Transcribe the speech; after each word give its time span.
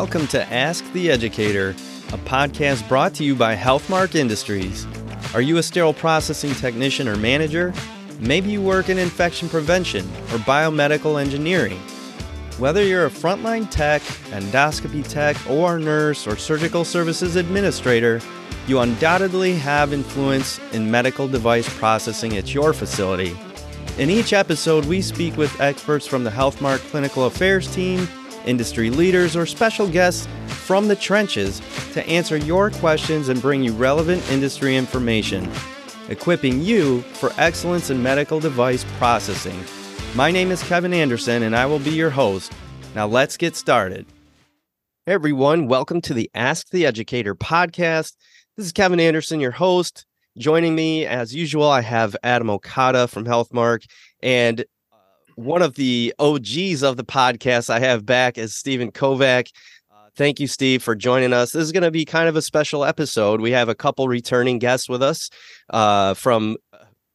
Welcome 0.00 0.28
to 0.28 0.52
Ask 0.52 0.84
the 0.92 1.10
Educator, 1.10 1.70
a 1.70 2.18
podcast 2.18 2.88
brought 2.88 3.14
to 3.14 3.24
you 3.24 3.34
by 3.34 3.56
Healthmark 3.56 4.14
Industries. 4.14 4.86
Are 5.34 5.40
you 5.40 5.56
a 5.56 5.62
sterile 5.62 5.92
processing 5.92 6.54
technician 6.54 7.08
or 7.08 7.16
manager? 7.16 7.74
Maybe 8.20 8.52
you 8.52 8.62
work 8.62 8.90
in 8.90 8.96
infection 8.96 9.48
prevention 9.48 10.06
or 10.30 10.38
biomedical 10.38 11.20
engineering. 11.20 11.80
Whether 12.58 12.84
you're 12.84 13.06
a 13.06 13.10
frontline 13.10 13.68
tech, 13.70 14.02
endoscopy 14.30 15.06
tech, 15.06 15.36
or 15.50 15.80
nurse, 15.80 16.28
or 16.28 16.36
surgical 16.36 16.84
services 16.84 17.34
administrator, 17.34 18.20
you 18.68 18.78
undoubtedly 18.78 19.54
have 19.56 19.92
influence 19.92 20.60
in 20.72 20.88
medical 20.88 21.26
device 21.26 21.68
processing 21.76 22.36
at 22.36 22.54
your 22.54 22.72
facility. 22.72 23.36
In 23.98 24.10
each 24.10 24.32
episode, 24.32 24.84
we 24.84 25.02
speak 25.02 25.36
with 25.36 25.60
experts 25.60 26.06
from 26.06 26.22
the 26.22 26.30
Healthmark 26.30 26.78
Clinical 26.92 27.26
Affairs 27.26 27.74
team, 27.74 28.06
industry 28.48 28.90
leaders, 28.90 29.36
or 29.36 29.46
special 29.46 29.88
guests 29.88 30.26
from 30.46 30.88
the 30.88 30.96
trenches 30.96 31.60
to 31.92 32.06
answer 32.08 32.36
your 32.36 32.70
questions 32.70 33.28
and 33.28 33.40
bring 33.40 33.62
you 33.62 33.72
relevant 33.72 34.28
industry 34.30 34.76
information, 34.76 35.48
equipping 36.08 36.60
you 36.62 37.02
for 37.02 37.32
excellence 37.38 37.90
in 37.90 38.02
medical 38.02 38.40
device 38.40 38.84
processing. 38.98 39.62
My 40.14 40.30
name 40.30 40.50
is 40.50 40.62
Kevin 40.62 40.94
Anderson, 40.94 41.42
and 41.42 41.54
I 41.54 41.66
will 41.66 41.78
be 41.78 41.90
your 41.90 42.10
host. 42.10 42.52
Now, 42.94 43.06
let's 43.06 43.36
get 43.36 43.54
started. 43.54 44.06
Hey, 45.06 45.12
everyone. 45.12 45.68
Welcome 45.68 46.00
to 46.02 46.14
the 46.14 46.30
Ask 46.34 46.70
the 46.70 46.86
Educator 46.86 47.34
podcast. 47.34 48.14
This 48.56 48.66
is 48.66 48.72
Kevin 48.72 49.00
Anderson, 49.00 49.40
your 49.40 49.52
host. 49.52 50.04
Joining 50.36 50.74
me, 50.74 51.06
as 51.06 51.34
usual, 51.34 51.68
I 51.68 51.80
have 51.80 52.16
Adam 52.22 52.50
Okada 52.50 53.08
from 53.08 53.24
Healthmark. 53.24 53.84
And 54.22 54.64
one 55.38 55.62
of 55.62 55.76
the 55.76 56.12
OGs 56.18 56.82
of 56.82 56.96
the 56.96 57.04
podcast 57.04 57.70
I 57.70 57.78
have 57.78 58.04
back 58.04 58.36
is 58.36 58.56
Stephen 58.56 58.90
Kovach. 58.90 59.52
Uh, 59.88 60.08
thank 60.16 60.40
you, 60.40 60.48
Steve, 60.48 60.82
for 60.82 60.96
joining 60.96 61.32
us. 61.32 61.52
This 61.52 61.62
is 61.62 61.70
going 61.70 61.84
to 61.84 61.92
be 61.92 62.04
kind 62.04 62.28
of 62.28 62.34
a 62.34 62.42
special 62.42 62.84
episode. 62.84 63.40
We 63.40 63.52
have 63.52 63.68
a 63.68 63.74
couple 63.74 64.08
returning 64.08 64.58
guests 64.58 64.88
with 64.88 65.00
us 65.00 65.30
uh, 65.70 66.14
from 66.14 66.56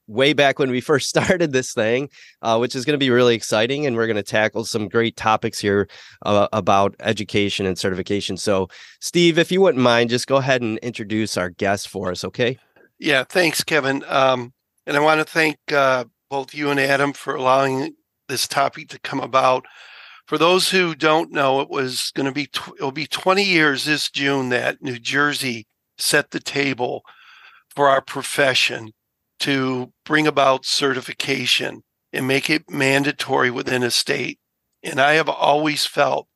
way 0.08 0.32
back 0.32 0.58
when 0.58 0.72
we 0.72 0.80
first 0.80 1.10
started 1.10 1.52
this 1.52 1.74
thing, 1.74 2.10
uh, 2.42 2.58
which 2.60 2.78
is 2.78 2.86
going 2.86 2.94
to 2.94 2.98
be 2.98 3.10
really 3.10 3.36
exciting. 3.36 3.86
And 3.86 3.98
we're 3.98 4.08
going 4.08 4.16
to 4.16 4.24
tackle 4.24 4.64
some 4.64 4.88
great 4.88 5.18
topics 5.18 5.60
here 5.60 5.90
uh, 6.26 6.48
about 6.54 6.96
education 7.02 7.66
and 7.66 7.78
certification. 7.78 8.38
So, 8.38 8.70
Steve, 9.02 9.38
if 9.38 9.52
you 9.52 9.60
wouldn't 9.60 9.84
mind, 9.84 10.10
just 10.10 10.28
go 10.28 10.38
ahead 10.38 10.62
and 10.62 10.78
introduce 10.78 11.36
our 11.36 11.50
guest 11.50 11.90
for 11.90 12.10
us, 12.10 12.24
okay? 12.24 12.58
Yeah, 13.00 13.26
thanks, 13.26 13.66
Kevin. 13.66 14.02
Um, 14.08 14.54
and 14.88 14.96
I 14.96 15.02
want 15.02 15.20
to 15.20 15.26
thank 15.26 15.58
uh, 15.74 16.06
both 16.30 16.54
you 16.54 16.70
and 16.70 16.80
Adam 16.80 17.12
for 17.12 17.36
allowing 17.36 17.96
this 18.34 18.48
topic 18.48 18.90
to 18.90 19.00
come 19.00 19.20
about. 19.20 19.66
For 20.26 20.40
those 20.40 20.72
who 20.72 20.96
don't 20.96 21.32
know, 21.32 21.62
it 21.62 21.70
was 21.70 22.12
going 22.16 22.26
to 22.26 22.32
be 22.32 22.48
tw- 22.48 22.74
it'll 22.78 22.92
be 22.92 23.06
20 23.06 23.44
years 23.44 23.86
this 23.86 24.10
June 24.10 24.50
that 24.50 24.82
New 24.82 24.98
Jersey 24.98 25.68
set 26.00 26.32
the 26.32 26.40
table 26.40 27.04
for 27.70 27.88
our 27.88 28.02
profession 28.02 28.92
to 29.42 29.94
bring 30.04 30.26
about 30.26 30.66
certification 30.66 31.84
and 32.12 32.28
make 32.28 32.50
it 32.50 32.72
mandatory 32.72 33.52
within 33.52 33.84
a 33.84 33.92
state. 33.92 34.40
And 34.82 35.00
I 35.00 35.14
have 35.14 35.30
always 35.30 35.86
felt 35.86 36.28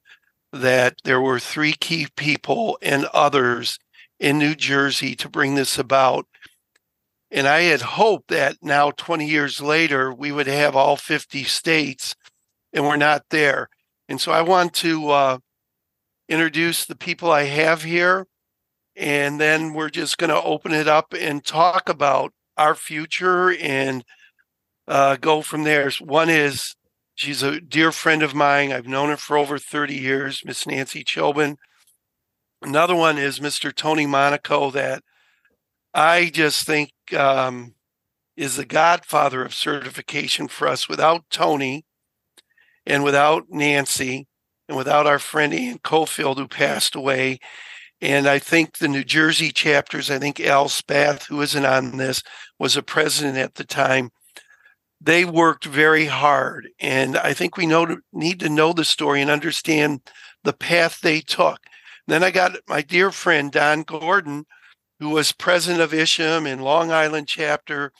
that 0.54 0.98
there 1.04 1.22
were 1.22 1.39
three 1.39 1.73
key 1.73 2.08
people 2.16 2.78
and 2.84 3.06
others 3.06 3.80
in 4.20 4.38
New 4.38 4.54
Jersey 4.54 5.16
to 5.16 5.30
bring 5.30 5.56
this 5.56 5.80
about. 5.80 6.28
And 7.30 7.47
I 7.47 7.61
had 7.61 7.81
hoped 7.81 8.30
that 8.30 8.58
now, 8.61 8.92
20 8.92 9.25
years 9.28 9.61
later, 9.61 10.14
we 10.14 10.31
would 10.31 10.47
have 10.47 10.75
all 10.75 10.95
50 10.95 11.44
states, 11.44 12.16
and 12.72 12.86
we're 12.86 12.95
not 12.95 13.23
there. 13.30 13.67
And 14.08 14.21
so 14.21 14.32
I 14.32 14.42
want 14.42 14.73
to 14.76 15.10
uh, 15.10 15.38
introduce 16.30 16.86
the 16.86 16.95
people 16.95 17.30
I 17.30 17.43
have 17.43 17.83
here, 17.83 18.27
and 18.95 19.39
then 19.39 19.73
we're 19.73 19.89
just 19.89 20.17
going 20.17 20.30
to 20.30 20.42
open 20.42 20.71
it 20.71 20.88
up 20.88 21.14
and 21.14 21.43
talk 21.43 21.89
about 21.89 22.32
our 22.55 22.76
future 22.76 23.54
and 23.54 24.04
uh, 24.88 25.17
go 25.17 25.42
from 25.42 25.64
there. 25.64 25.92
One 25.99 26.30
is 26.30 26.76
she's 27.14 27.44
a 27.44 27.59
dear 27.59 27.92
friend 27.92 28.23
of 28.23 28.33
mine. 28.33 28.71
I've 28.71 28.88
known 28.88 29.09
her 29.09 29.17
for 29.17 29.38
over 29.38 29.59
30 29.59 29.95
years, 29.95 30.44
Miss 30.45 30.65
Nancy 30.65 31.04
Chobin. 31.04 31.58
Another 32.61 32.95
one 32.95 33.17
is 33.17 33.39
Mr. 33.39 33.76
Tony 33.76 34.05
Monaco, 34.05 34.71
that 34.71 35.04
I 35.97 36.30
just 36.30 36.67
think 36.67 36.91
um, 37.17 37.73
is 38.35 38.55
the 38.55 38.65
godfather 38.65 39.43
of 39.43 39.55
certification 39.55 40.47
for 40.47 40.67
us. 40.67 40.87
Without 40.87 41.23
Tony 41.31 41.85
and 42.85 43.03
without 43.03 43.45
Nancy 43.49 44.27
and 44.69 44.77
without 44.77 45.08
our 45.08 45.17
friend 45.17 45.55
Ian 45.55 45.80
Cofield, 45.80 46.37
who 46.37 46.47
passed 46.47 46.93
away, 46.93 47.39
and 47.99 48.27
I 48.27 48.37
think 48.37 48.77
the 48.77 48.87
New 48.87 49.03
Jersey 49.03 49.52
chapters, 49.52 50.11
I 50.11 50.19
think 50.19 50.39
Al 50.39 50.69
Spath, 50.69 51.25
who 51.25 51.41
isn't 51.41 51.65
on 51.65 51.97
this, 51.97 52.21
was 52.59 52.77
a 52.77 52.83
president 52.83 53.39
at 53.39 53.55
the 53.55 53.64
time. 53.64 54.11
They 55.02 55.25
worked 55.25 55.65
very 55.65 56.05
hard. 56.05 56.69
And 56.79 57.17
I 57.17 57.33
think 57.33 57.58
we 57.58 57.65
know 57.65 57.97
need 58.14 58.39
to 58.41 58.49
know 58.49 58.71
the 58.71 58.85
story 58.85 59.19
and 59.19 59.31
understand 59.31 60.02
the 60.43 60.53
path 60.53 60.99
they 61.02 61.21
took. 61.21 61.58
Then 62.05 62.23
I 62.23 62.29
got 62.29 62.55
my 62.67 62.83
dear 62.83 63.09
friend 63.09 63.52
Don 63.52 63.81
Gordon, 63.81 64.45
who 64.99 65.09
was 65.09 65.31
president 65.31 65.81
of 65.81 65.91
IAHCSMM 65.91 66.47
in 66.47 66.59
Long 66.59 66.91
Island 66.91 67.27
chapter, 67.27 67.91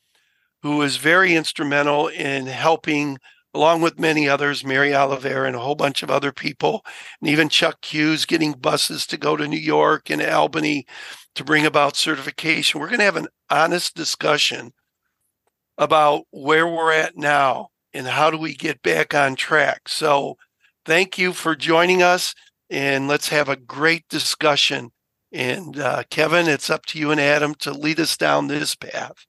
who 0.64 0.78
was 0.78 0.98
very 0.98 1.36
instrumental 1.36 2.08
in 2.08 2.48
helping 2.48 3.18
along 3.54 3.82
with 3.82 4.00
many 4.00 4.30
others, 4.30 4.64
Mary 4.64 4.94
Oliver 4.94 5.46
and 5.46 5.56
a 5.56 5.60
whole 5.60 5.76
bunch 5.76 6.04
of 6.04 6.12
other 6.12 6.32
people, 6.32 6.86
and 7.20 7.30
even 7.30 7.50
Chuck 7.50 7.84
Hughes 7.84 8.26
getting 8.26 8.54
buses 8.54 9.08
to 9.08 9.18
go 9.18 9.36
to 9.36 9.48
New 9.48 9.58
York 9.58 10.12
and 10.12 10.22
Albany 10.22 10.86
to 11.34 11.44
bring 11.44 11.66
about 11.66 11.96
certification. 11.96 12.80
We're 12.80 12.88
going 12.88 13.00
to 13.00 13.06
have 13.06 13.16
an 13.16 13.28
honest 13.50 13.96
discussion 13.96 14.74
about 15.78 16.26
where 16.32 16.68
we're 16.68 16.92
at 16.92 17.18
now 17.18 17.70
and 17.94 18.06
how 18.06 18.30
do 18.30 18.38
we 18.38 18.54
get 18.54 18.82
back 18.84 19.16
on 19.16 19.36
track. 19.36 19.88
So, 19.88 20.38
thank 20.86 21.18
you 21.18 21.34
for 21.34 21.56
joining 21.56 22.04
us, 22.04 22.36
and 22.70 23.08
let's 23.08 23.30
have 23.30 23.50
a 23.50 23.56
great 23.56 24.08
discussion. 24.08 24.92
And 25.32 25.78
uh, 25.80 26.04
Kevin, 26.10 26.48
it's 26.48 26.70
up 26.70 26.86
to 26.88 27.00
you 27.00 27.12
and 27.12 27.20
Adam 27.20 27.54
to 27.56 27.72
lead 27.74 28.00
us 28.00 28.16
down 28.16 28.48
this 28.48 28.76
path. 28.76 29.26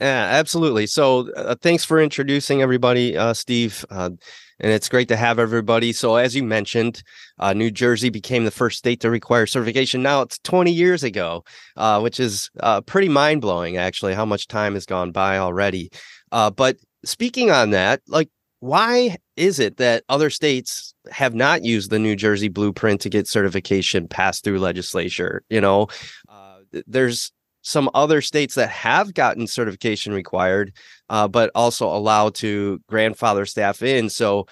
Yeah, 0.00 0.26
absolutely. 0.32 0.88
So, 0.88 1.30
uh, 1.34 1.54
thanks 1.60 1.84
for 1.84 2.00
introducing 2.00 2.60
everybody, 2.60 3.16
uh, 3.16 3.34
Steve. 3.34 3.84
Uh, 3.88 4.10
and 4.58 4.72
it's 4.72 4.88
great 4.88 5.06
to 5.08 5.16
have 5.16 5.38
everybody. 5.38 5.92
So, 5.92 6.16
as 6.16 6.34
you 6.34 6.42
mentioned, 6.42 7.02
uh, 7.38 7.52
New 7.52 7.70
Jersey 7.70 8.10
became 8.10 8.44
the 8.44 8.50
first 8.50 8.78
state 8.78 8.98
to 9.00 9.10
require 9.10 9.46
certification. 9.46 10.02
Now 10.02 10.22
it's 10.22 10.38
20 10.40 10.72
years 10.72 11.04
ago, 11.04 11.44
uh, 11.76 12.00
which 12.00 12.18
is 12.18 12.50
uh, 12.60 12.80
pretty 12.80 13.08
mind 13.08 13.42
blowing, 13.42 13.76
actually, 13.76 14.14
how 14.14 14.24
much 14.24 14.48
time 14.48 14.74
has 14.74 14.86
gone 14.86 15.12
by 15.12 15.38
already. 15.38 15.90
but 16.30 16.78
speaking 17.04 17.50
on 17.52 17.70
that, 17.70 18.00
like, 18.08 18.28
why 18.58 19.16
is 19.36 19.58
it 19.58 19.76
that 19.76 20.04
other 20.08 20.30
states 20.30 20.91
have 21.10 21.34
not 21.34 21.64
used 21.64 21.90
the 21.90 21.98
New 21.98 22.16
Jersey 22.16 22.48
blueprint 22.48 23.00
to 23.02 23.08
get 23.08 23.26
certification 23.26 24.08
passed 24.08 24.44
through 24.44 24.58
legislature? 24.58 25.42
You 25.50 25.60
know, 25.60 25.88
there's 26.86 27.32
some 27.62 27.88
other 27.94 28.20
states 28.20 28.54
that 28.56 28.68
have 28.68 29.14
gotten 29.14 29.46
certification 29.46 30.12
required, 30.12 30.72
uh, 31.08 31.28
but 31.28 31.50
also 31.54 31.86
allow 31.86 32.28
to 32.30 32.80
grandfather 32.88 33.46
staff 33.46 33.82
in. 33.82 34.10
So 34.10 34.46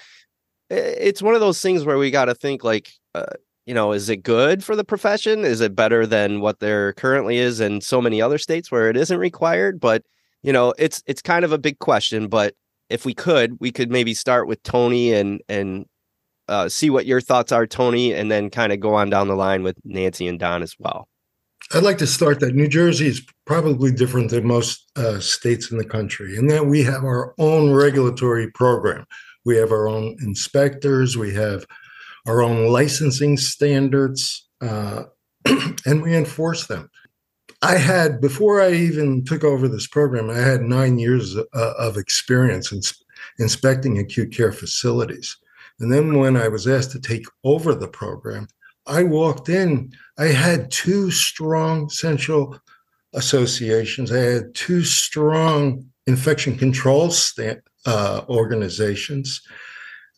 it's 0.71 1.21
one 1.21 1.34
of 1.34 1.41
those 1.41 1.61
things 1.61 1.84
where 1.84 1.99
we 1.99 2.11
got 2.11 2.27
to 2.27 2.34
think 2.34 2.62
like, 2.62 2.93
uh, 3.15 3.27
you 3.67 3.75
know, 3.75 3.93
is 3.93 4.09
it 4.09 4.19
good 4.19 4.65
for 4.65 4.77
the 4.77 4.84
profession? 4.84 5.44
Is 5.44 5.61
it 5.61 5.75
better 5.75 6.06
than 6.06 6.41
what 6.41 6.61
there 6.61 6.93
currently 6.94 7.38
is 7.38 7.61
in 7.61 7.81
so 7.81 8.00
many 8.00 8.22
other 8.22 8.38
states 8.38 8.70
where 8.70 8.88
it 8.88 8.97
isn't 8.97 9.19
required? 9.19 9.81
But 9.81 10.05
you 10.43 10.52
know, 10.52 10.73
it's 10.79 11.02
it's 11.06 11.20
kind 11.20 11.44
of 11.44 11.52
a 11.52 11.58
big 11.58 11.79
question. 11.81 12.29
But 12.29 12.55
if 12.88 13.05
we 13.05 13.14
could, 13.14 13.58
we 13.61 13.70
could 13.70 13.91
maybe 13.91 14.14
start 14.14 14.47
with 14.47 14.62
Tony 14.62 15.12
and 15.12 15.41
and 15.49 15.87
uh, 16.50 16.69
see 16.69 16.91
what 16.91 17.06
your 17.06 17.20
thoughts 17.20 17.52
are, 17.52 17.67
Tony, 17.67 18.12
and 18.12 18.31
then 18.31 18.50
kind 18.50 18.73
of 18.73 18.81
go 18.81 18.94
on 18.94 19.08
down 19.08 19.29
the 19.29 19.37
line 19.37 19.62
with 19.62 19.76
Nancy 19.85 20.26
and 20.26 20.38
Don 20.38 20.62
as 20.62 20.75
well. 20.79 21.08
I'd 21.73 21.85
like 21.85 21.99
to 21.99 22.06
start 22.06 22.41
that 22.41 22.55
New 22.55 22.67
Jersey 22.67 23.06
is 23.06 23.25
probably 23.47 23.93
different 23.93 24.31
than 24.31 24.47
most 24.47 24.91
uh, 24.97 25.20
states 25.20 25.70
in 25.70 25.79
the 25.79 25.85
country 25.85 26.37
in 26.37 26.49
that 26.49 26.67
we 26.67 26.82
have 26.82 27.05
our 27.05 27.35
own 27.38 27.73
regulatory 27.73 28.50
program. 28.50 29.05
We 29.44 29.56
have 29.56 29.70
our 29.70 29.87
own 29.87 30.17
inspectors, 30.20 31.17
we 31.17 31.32
have 31.35 31.67
our 32.26 32.43
own 32.43 32.67
licensing 32.67 33.37
standards, 33.37 34.49
uh, 34.61 35.05
and 35.87 36.02
we 36.02 36.14
enforce 36.14 36.67
them. 36.67 36.91
I 37.62 37.76
had, 37.76 38.20
before 38.20 38.61
I 38.61 38.73
even 38.73 39.25
took 39.25 39.44
over 39.44 39.69
this 39.69 39.87
program, 39.87 40.29
I 40.29 40.38
had 40.38 40.62
nine 40.62 40.99
years 40.99 41.37
uh, 41.37 41.73
of 41.79 41.97
experience 41.97 42.73
in 42.73 42.81
inspecting 43.38 43.99
acute 43.99 44.35
care 44.35 44.52
facilities. 44.52 45.37
And 45.81 45.91
then 45.93 46.19
when 46.19 46.37
I 46.37 46.49
was 46.49 46.67
asked 46.67 46.93
to 46.93 47.00
take 47.00 47.25
over 47.43 47.75
the 47.75 47.88
program, 47.88 48.47
I 48.87 49.03
walked 49.03 49.49
in, 49.49 49.93
I 50.19 50.27
had 50.27 50.71
two 50.71 51.11
strong 51.11 51.88
central 51.88 52.59
associations. 53.15 54.12
I 54.12 54.19
had 54.19 54.55
two 54.55 54.85
strong 54.85 55.87
infection 56.06 56.56
control 56.56 57.11
sta- 57.11 57.62
uh, 57.87 58.23
organizations. 58.29 59.41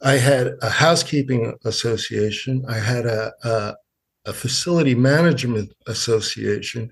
I 0.03 0.15
had 0.15 0.55
a 0.63 0.69
housekeeping 0.69 1.55
association. 1.65 2.65
I 2.69 2.79
had 2.79 3.07
a, 3.07 3.33
a, 3.45 3.75
a 4.27 4.33
facility 4.33 4.95
management 4.95 5.73
association 5.87 6.91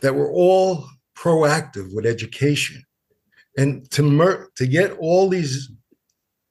that 0.00 0.14
were 0.14 0.30
all 0.30 0.86
proactive 1.16 1.94
with 1.94 2.06
education. 2.06 2.84
And 3.56 3.88
to 3.92 4.02
mer- 4.02 4.50
to 4.56 4.66
get 4.66 4.92
all 4.98 5.28
these 5.28 5.70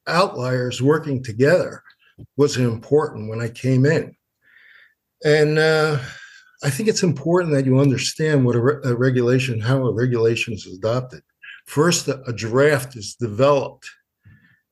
outliers 0.07 0.81
working 0.81 1.23
together 1.23 1.83
was 2.37 2.57
important 2.57 3.29
when 3.29 3.41
I 3.41 3.49
came 3.49 3.85
in. 3.85 4.15
And 5.25 5.57
uh, 5.57 5.99
I 6.63 6.69
think 6.69 6.89
it's 6.89 7.03
important 7.03 7.53
that 7.53 7.65
you 7.65 7.79
understand 7.79 8.45
what 8.45 8.55
a, 8.55 8.61
re- 8.61 8.81
a 8.83 8.95
regulation, 8.95 9.59
how 9.59 9.85
a 9.85 9.93
regulation 9.93 10.53
is 10.53 10.67
adopted. 10.67 11.21
First, 11.65 12.07
a, 12.07 12.33
draft 12.33 12.95
is 12.97 13.15
developed 13.15 13.89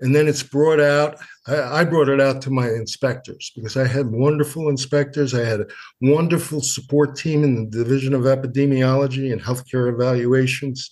and 0.02 0.16
then 0.16 0.28
it's 0.28 0.44
brought 0.44 0.80
out 0.80 1.18
I, 1.48 1.84
brought 1.86 2.10
it 2.10 2.20
out 2.20 2.42
to 2.44 2.50
my 2.50 2.68
inspectors 2.68 3.52
because 3.56 3.78
i 3.78 3.88
had 3.88 4.12
wonderful 4.12 4.70
inspectors 4.70 5.34
i 5.34 5.44
had 5.44 5.62
a 5.62 5.68
wonderful 6.02 6.62
support 6.62 7.16
team 7.16 7.44
in 7.44 7.56
the 7.56 7.78
division 7.84 8.14
of 8.14 8.24
epidemiology 8.24 9.32
and 9.32 9.42
healthcare 9.42 9.94
evaluations 9.94 10.90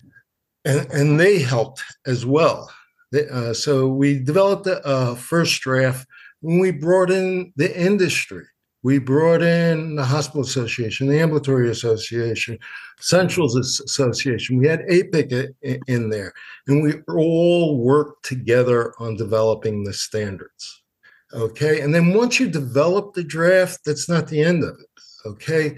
and, 0.64 0.90
and 0.92 1.20
they 1.20 1.38
helped 1.38 1.82
as 2.06 2.24
well 2.24 2.70
uh, 3.14 3.52
so 3.52 3.88
we 3.88 4.18
developed 4.18 4.66
a, 4.66 4.80
a 4.88 5.16
first 5.16 5.60
draft 5.62 6.06
when 6.40 6.58
we 6.58 6.70
brought 6.70 7.10
in 7.10 7.52
the 7.56 7.78
industry 7.78 8.44
we 8.82 8.98
brought 8.98 9.42
in 9.42 9.96
the 9.96 10.04
Hospital 10.04 10.40
Association, 10.40 11.06
the 11.06 11.20
Ambulatory 11.20 11.70
Association, 11.70 12.58
Centrals 12.98 13.54
Association. 13.56 14.58
We 14.58 14.68
had 14.68 14.80
APIC 14.88 15.54
in 15.86 16.08
there, 16.08 16.32
and 16.66 16.82
we 16.82 16.94
all 17.08 17.78
worked 17.78 18.24
together 18.24 18.94
on 18.98 19.16
developing 19.16 19.84
the 19.84 19.92
standards. 19.92 20.82
Okay. 21.32 21.80
And 21.80 21.94
then 21.94 22.14
once 22.14 22.40
you 22.40 22.48
develop 22.48 23.12
the 23.12 23.22
draft, 23.22 23.80
that's 23.84 24.08
not 24.08 24.28
the 24.28 24.42
end 24.42 24.64
of 24.64 24.70
it. 24.80 25.02
Okay. 25.26 25.76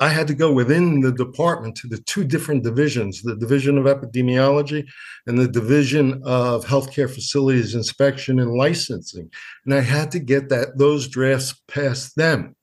I 0.00 0.08
had 0.08 0.26
to 0.28 0.34
go 0.34 0.52
within 0.52 1.00
the 1.00 1.12
department 1.12 1.76
to 1.76 1.88
the 1.88 1.98
two 1.98 2.24
different 2.24 2.62
divisions 2.62 3.22
the 3.22 3.36
Division 3.36 3.78
of 3.78 3.84
Epidemiology 3.84 4.86
and 5.26 5.38
the 5.38 5.48
Division 5.48 6.20
of 6.24 6.66
Healthcare 6.66 7.12
Facilities 7.12 7.74
Inspection 7.74 8.38
and 8.38 8.54
Licensing. 8.54 9.30
And 9.64 9.74
I 9.74 9.80
had 9.80 10.10
to 10.12 10.18
get 10.18 10.48
that 10.50 10.78
those 10.78 11.08
drafts 11.08 11.54
past 11.68 12.16
them. 12.16 12.54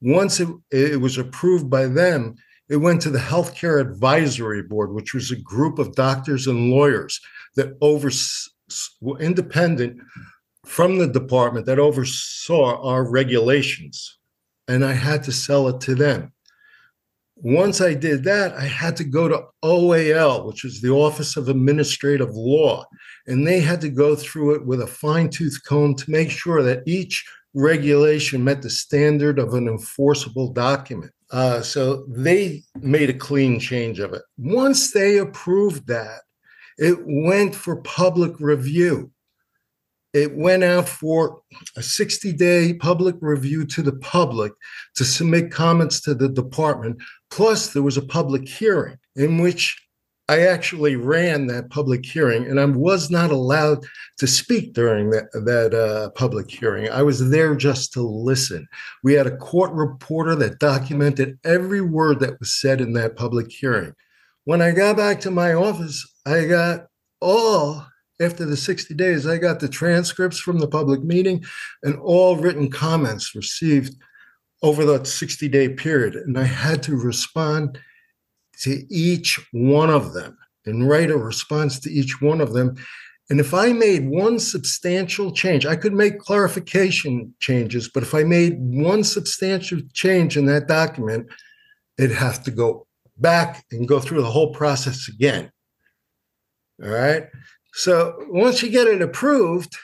Once 0.00 0.40
it, 0.40 0.48
it 0.70 1.00
was 1.00 1.18
approved 1.18 1.70
by 1.70 1.86
them, 1.86 2.34
it 2.68 2.76
went 2.76 3.00
to 3.02 3.10
the 3.10 3.18
Healthcare 3.18 3.80
Advisory 3.80 4.62
Board, 4.62 4.92
which 4.92 5.14
was 5.14 5.30
a 5.30 5.36
group 5.36 5.78
of 5.78 5.94
doctors 5.94 6.46
and 6.46 6.70
lawyers 6.70 7.20
that 7.54 7.76
over 7.80 8.10
were 9.00 9.18
independent 9.20 10.00
from 10.64 10.98
the 10.98 11.06
department 11.06 11.66
that 11.66 11.78
oversaw 11.78 12.82
our 12.82 13.08
regulations. 13.08 14.18
And 14.66 14.84
I 14.84 14.94
had 14.94 15.22
to 15.24 15.32
sell 15.32 15.68
it 15.68 15.80
to 15.82 15.94
them 15.94 16.32
once 17.36 17.82
I 17.82 17.92
did 17.92 18.24
that, 18.24 18.54
I 18.54 18.64
had 18.64 18.96
to 18.96 19.04
go 19.04 19.28
to 19.28 19.44
OAL, 19.62 20.46
which 20.46 20.64
is 20.64 20.80
the 20.80 20.90
Office 20.90 21.36
of 21.36 21.48
Administrative 21.48 22.34
Law, 22.34 22.84
and 23.26 23.46
they 23.46 23.60
had 23.60 23.80
to 23.82 23.90
go 23.90 24.16
through 24.16 24.54
it 24.54 24.66
with 24.66 24.80
a 24.80 24.86
fine 24.86 25.28
tooth 25.28 25.60
comb 25.66 25.94
to 25.96 26.10
make 26.10 26.30
sure 26.30 26.62
that 26.62 26.82
each 26.86 27.24
regulation 27.54 28.42
met 28.42 28.62
the 28.62 28.70
standard 28.70 29.38
of 29.38 29.54
an 29.54 29.68
enforceable 29.68 30.52
document. 30.52 31.12
Uh, 31.30 31.60
so 31.60 32.06
they 32.08 32.62
made 32.80 33.10
a 33.10 33.14
clean 33.14 33.60
change 33.60 33.98
of 33.98 34.14
it. 34.14 34.22
Once 34.38 34.92
they 34.92 35.18
approved 35.18 35.86
that, 35.88 36.20
it 36.78 36.98
went 37.04 37.54
for 37.54 37.82
public 37.82 38.38
review. 38.40 39.10
It 40.16 40.34
went 40.34 40.64
out 40.64 40.88
for 40.88 41.42
a 41.76 41.82
60 41.82 42.32
day 42.32 42.74
public 42.74 43.16
review 43.20 43.66
to 43.66 43.82
the 43.82 43.96
public 43.96 44.52
to 44.94 45.04
submit 45.04 45.50
comments 45.50 46.00
to 46.02 46.14
the 46.14 46.28
department 46.28 47.00
Plus, 47.30 47.72
there 47.72 47.82
was 47.82 47.96
a 47.96 48.02
public 48.02 48.48
hearing 48.48 48.96
in 49.14 49.38
which 49.38 49.76
I 50.28 50.46
actually 50.46 50.96
ran 50.96 51.46
that 51.46 51.70
public 51.70 52.04
hearing, 52.04 52.46
and 52.46 52.58
I 52.58 52.64
was 52.64 53.10
not 53.10 53.30
allowed 53.30 53.84
to 54.18 54.26
speak 54.26 54.72
during 54.72 55.10
that, 55.10 55.30
that 55.32 55.72
uh, 55.72 56.10
public 56.10 56.50
hearing. 56.50 56.90
I 56.90 57.02
was 57.02 57.30
there 57.30 57.54
just 57.54 57.92
to 57.92 58.00
listen. 58.00 58.66
We 59.04 59.12
had 59.12 59.28
a 59.28 59.36
court 59.36 59.70
reporter 59.72 60.34
that 60.36 60.58
documented 60.58 61.38
every 61.44 61.80
word 61.80 62.18
that 62.20 62.40
was 62.40 62.58
said 62.58 62.80
in 62.80 62.92
that 62.94 63.16
public 63.16 63.52
hearing. 63.52 63.92
When 64.44 64.60
I 64.60 64.72
got 64.72 64.96
back 64.96 65.20
to 65.20 65.30
my 65.30 65.52
office, 65.54 66.04
I 66.24 66.46
got 66.46 66.86
all, 67.20 67.86
after 68.20 68.44
the 68.44 68.56
60 68.56 68.94
days, 68.94 69.26
I 69.26 69.38
got 69.38 69.60
the 69.60 69.68
transcripts 69.68 70.38
from 70.38 70.58
the 70.58 70.68
public 70.68 71.02
meeting 71.02 71.44
and 71.82 71.98
all 71.98 72.36
written 72.36 72.70
comments 72.70 73.34
received 73.34 73.94
over 74.62 74.84
that 74.86 75.06
60 75.06 75.48
day 75.48 75.68
period. 75.68 76.14
And 76.14 76.38
I 76.38 76.44
had 76.44 76.82
to 76.84 76.96
respond 76.96 77.78
to 78.60 78.84
each 78.92 79.38
one 79.52 79.90
of 79.90 80.14
them 80.14 80.36
and 80.64 80.88
write 80.88 81.10
a 81.10 81.16
response 81.16 81.78
to 81.80 81.90
each 81.90 82.20
one 82.20 82.40
of 82.40 82.52
them. 82.52 82.76
And 83.28 83.40
if 83.40 83.52
I 83.52 83.72
made 83.72 84.08
one 84.08 84.38
substantial 84.38 85.32
change, 85.32 85.66
I 85.66 85.76
could 85.76 85.92
make 85.92 86.18
clarification 86.18 87.34
changes, 87.40 87.90
but 87.92 88.02
if 88.02 88.14
I 88.14 88.22
made 88.22 88.56
one 88.58 89.02
substantial 89.02 89.80
change 89.92 90.36
in 90.36 90.46
that 90.46 90.68
document, 90.68 91.26
it'd 91.98 92.16
have 92.16 92.44
to 92.44 92.50
go 92.50 92.86
back 93.16 93.64
and 93.72 93.88
go 93.88 93.98
through 93.98 94.22
the 94.22 94.30
whole 94.30 94.52
process 94.52 95.08
again. 95.08 95.50
All 96.82 96.90
right. 96.90 97.26
So 97.76 98.26
once 98.28 98.62
you 98.62 98.70
get 98.70 98.86
it 98.86 99.02
approved, 99.02 99.76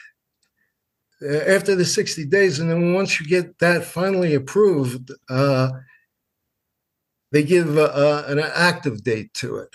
after 1.23 1.75
the 1.75 1.85
60 1.85 2.25
days. 2.25 2.59
And 2.59 2.69
then 2.69 2.93
once 2.93 3.19
you 3.19 3.25
get 3.25 3.57
that 3.59 3.85
finally 3.85 4.33
approved, 4.35 5.11
uh, 5.29 5.69
they 7.31 7.43
give 7.43 7.77
uh, 7.77 8.23
an 8.27 8.39
active 8.39 9.03
date 9.03 9.33
to 9.35 9.57
it. 9.57 9.69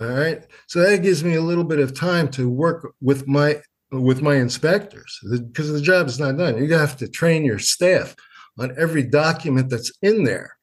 All 0.00 0.08
right. 0.08 0.44
So 0.66 0.80
that 0.80 1.02
gives 1.02 1.24
me 1.24 1.34
a 1.34 1.40
little 1.40 1.64
bit 1.64 1.80
of 1.80 1.98
time 1.98 2.28
to 2.32 2.48
work 2.48 2.94
with 3.00 3.26
my 3.26 3.60
with 3.90 4.20
my 4.20 4.34
inspectors 4.34 5.18
because 5.30 5.72
the 5.72 5.80
job 5.80 6.08
is 6.08 6.20
not 6.20 6.36
done. 6.36 6.62
You 6.62 6.74
have 6.74 6.98
to 6.98 7.08
train 7.08 7.42
your 7.42 7.58
staff 7.58 8.14
on 8.58 8.74
every 8.76 9.02
document 9.02 9.70
that's 9.70 9.90
in 10.02 10.24
there. 10.24 10.56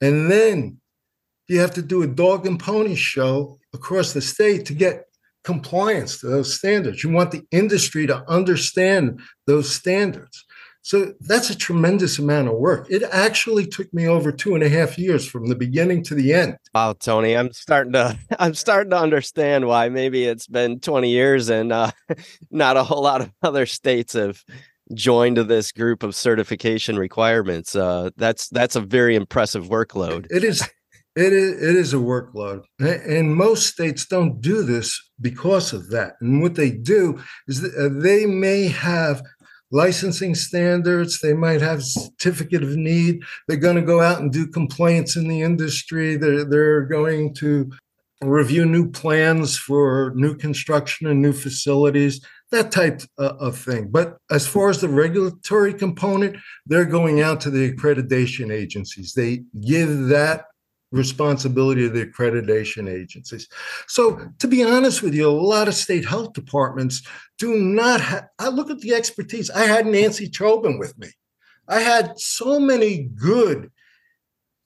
And 0.00 0.28
then 0.28 0.80
you 1.46 1.60
have 1.60 1.70
to 1.74 1.82
do 1.82 2.02
a 2.02 2.08
dog 2.08 2.46
and 2.46 2.58
pony 2.58 2.96
show 2.96 3.60
across 3.72 4.12
the 4.12 4.20
state 4.20 4.66
to 4.66 4.74
get 4.74 5.06
compliance 5.44 6.20
to 6.20 6.26
those 6.26 6.54
standards. 6.54 7.02
You 7.02 7.10
want 7.10 7.30
the 7.30 7.42
industry 7.50 8.06
to 8.06 8.24
understand 8.28 9.20
those 9.46 9.72
standards. 9.74 10.44
So 10.82 11.12
that's 11.20 11.50
a 11.50 11.56
tremendous 11.56 12.18
amount 12.18 12.48
of 12.48 12.54
work. 12.54 12.86
It 12.88 13.02
actually 13.12 13.66
took 13.66 13.92
me 13.92 14.08
over 14.08 14.32
two 14.32 14.54
and 14.54 14.64
a 14.64 14.68
half 14.68 14.98
years 14.98 15.26
from 15.26 15.46
the 15.46 15.54
beginning 15.54 16.02
to 16.04 16.14
the 16.14 16.32
end. 16.32 16.56
Wow, 16.74 16.94
Tony, 16.94 17.36
I'm 17.36 17.52
starting 17.52 17.92
to 17.92 18.18
I'm 18.38 18.54
starting 18.54 18.90
to 18.90 18.98
understand 18.98 19.66
why 19.66 19.88
maybe 19.88 20.24
it's 20.24 20.46
been 20.46 20.80
20 20.80 21.10
years 21.10 21.50
and 21.50 21.72
uh, 21.72 21.90
not 22.50 22.76
a 22.76 22.84
whole 22.84 23.02
lot 23.02 23.20
of 23.20 23.30
other 23.42 23.66
states 23.66 24.14
have 24.14 24.42
joined 24.94 25.36
this 25.36 25.70
group 25.70 26.02
of 26.02 26.14
certification 26.14 26.98
requirements. 26.98 27.76
Uh, 27.76 28.10
that's 28.16 28.48
that's 28.48 28.76
a 28.76 28.80
very 28.80 29.16
impressive 29.16 29.66
workload. 29.66 30.26
It 30.30 30.44
is 30.44 30.66
it 31.16 31.32
is, 31.32 31.62
it 31.62 31.76
is 31.76 31.92
a 31.92 31.98
workload. 31.98 32.62
And 32.78 33.34
most 33.34 33.66
states 33.66 34.06
don't 34.06 34.40
do 34.40 34.62
this 34.62 35.10
because 35.20 35.72
of 35.72 35.90
that. 35.90 36.14
And 36.20 36.40
what 36.40 36.54
they 36.54 36.70
do 36.70 37.20
is 37.48 37.64
uh, 37.64 37.88
they 37.92 38.26
may 38.26 38.68
have 38.68 39.22
licensing 39.72 40.34
standards, 40.34 41.20
they 41.20 41.32
might 41.32 41.60
have 41.60 41.82
certificate 41.82 42.62
of 42.62 42.76
need. 42.76 43.22
They're 43.46 43.56
going 43.56 43.76
to 43.76 43.82
go 43.82 44.00
out 44.00 44.20
and 44.20 44.32
do 44.32 44.46
complaints 44.46 45.16
in 45.16 45.28
the 45.28 45.42
industry. 45.42 46.16
They're, 46.16 46.44
they're 46.44 46.82
going 46.82 47.34
to 47.34 47.70
review 48.22 48.66
new 48.66 48.90
plans 48.90 49.56
for 49.56 50.12
new 50.14 50.36
construction 50.36 51.06
and 51.06 51.22
new 51.22 51.32
facilities, 51.32 52.20
that 52.50 52.70
type 52.70 53.00
uh, 53.18 53.34
of 53.38 53.56
thing. 53.56 53.88
But 53.90 54.18
as 54.30 54.46
far 54.46 54.70
as 54.70 54.80
the 54.80 54.88
regulatory 54.88 55.72
component, 55.72 56.36
they're 56.66 56.84
going 56.84 57.22
out 57.22 57.40
to 57.42 57.50
the 57.50 57.72
accreditation 57.72 58.52
agencies. 58.52 59.14
They 59.14 59.44
give 59.60 60.08
that 60.08 60.44
responsibility 60.92 61.86
of 61.86 61.94
the 61.94 62.04
accreditation 62.04 62.88
agencies. 62.88 63.48
So, 63.86 64.28
to 64.38 64.48
be 64.48 64.64
honest 64.64 65.02
with 65.02 65.14
you, 65.14 65.28
a 65.28 65.30
lot 65.30 65.68
of 65.68 65.74
state 65.74 66.04
health 66.04 66.32
departments 66.32 67.02
do 67.38 67.56
not. 67.56 68.00
I 68.38 68.48
look 68.48 68.70
at 68.70 68.80
the 68.80 68.94
expertise. 68.94 69.50
I 69.50 69.64
had 69.64 69.86
Nancy 69.86 70.28
Chobin 70.28 70.78
with 70.78 70.98
me. 70.98 71.08
I 71.68 71.80
had 71.80 72.18
so 72.18 72.58
many 72.58 73.04
good 73.14 73.70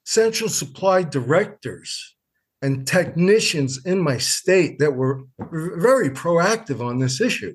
central 0.04 0.48
supply 0.48 1.02
directors 1.02 2.14
and 2.62 2.86
technicians 2.86 3.84
in 3.84 4.00
my 4.00 4.16
state 4.16 4.78
that 4.78 4.92
were 4.92 5.24
very 5.38 6.08
proactive 6.08 6.80
on 6.80 6.98
this 6.98 7.20
issue. 7.20 7.54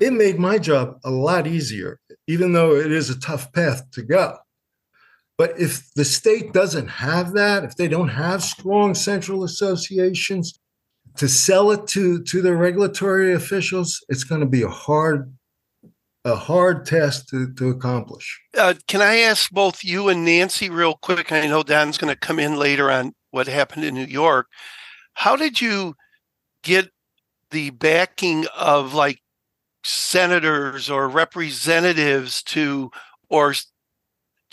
It 0.00 0.12
made 0.12 0.38
my 0.38 0.58
job 0.58 0.98
a 1.04 1.10
lot 1.10 1.46
easier, 1.46 2.00
even 2.26 2.52
though 2.52 2.74
it 2.74 2.90
is 2.90 3.10
a 3.10 3.20
tough 3.20 3.52
path 3.52 3.90
to 3.92 4.02
go. 4.02 4.38
But 5.42 5.58
if 5.58 5.92
the 5.94 6.04
state 6.04 6.52
doesn't 6.52 6.86
have 6.86 7.32
that, 7.32 7.64
if 7.64 7.74
they 7.74 7.88
don't 7.88 8.10
have 8.10 8.44
strong 8.44 8.94
central 8.94 9.42
associations 9.42 10.56
to 11.16 11.26
sell 11.26 11.72
it 11.72 11.88
to, 11.88 12.22
to 12.22 12.42
the 12.42 12.54
regulatory 12.54 13.34
officials, 13.34 14.04
it's 14.08 14.22
going 14.22 14.40
to 14.40 14.46
be 14.46 14.62
a 14.62 14.68
hard 14.68 15.34
a 16.24 16.36
hard 16.36 16.86
task 16.86 17.26
to, 17.30 17.52
to 17.54 17.70
accomplish. 17.70 18.40
Uh, 18.56 18.74
can 18.86 19.02
I 19.02 19.16
ask 19.16 19.50
both 19.50 19.82
you 19.82 20.08
and 20.08 20.24
Nancy 20.24 20.70
real 20.70 20.94
quick? 20.94 21.32
I 21.32 21.48
know 21.48 21.64
Don's 21.64 21.98
going 21.98 22.14
to 22.14 22.20
come 22.20 22.38
in 22.38 22.54
later 22.56 22.88
on 22.88 23.12
what 23.32 23.48
happened 23.48 23.84
in 23.84 23.94
New 23.94 24.04
York. 24.04 24.46
How 25.14 25.34
did 25.34 25.60
you 25.60 25.96
get 26.62 26.88
the 27.50 27.70
backing 27.70 28.46
of 28.56 28.94
like 28.94 29.18
senators 29.82 30.88
or 30.88 31.08
representatives 31.08 32.44
to, 32.44 32.92
or 33.28 33.54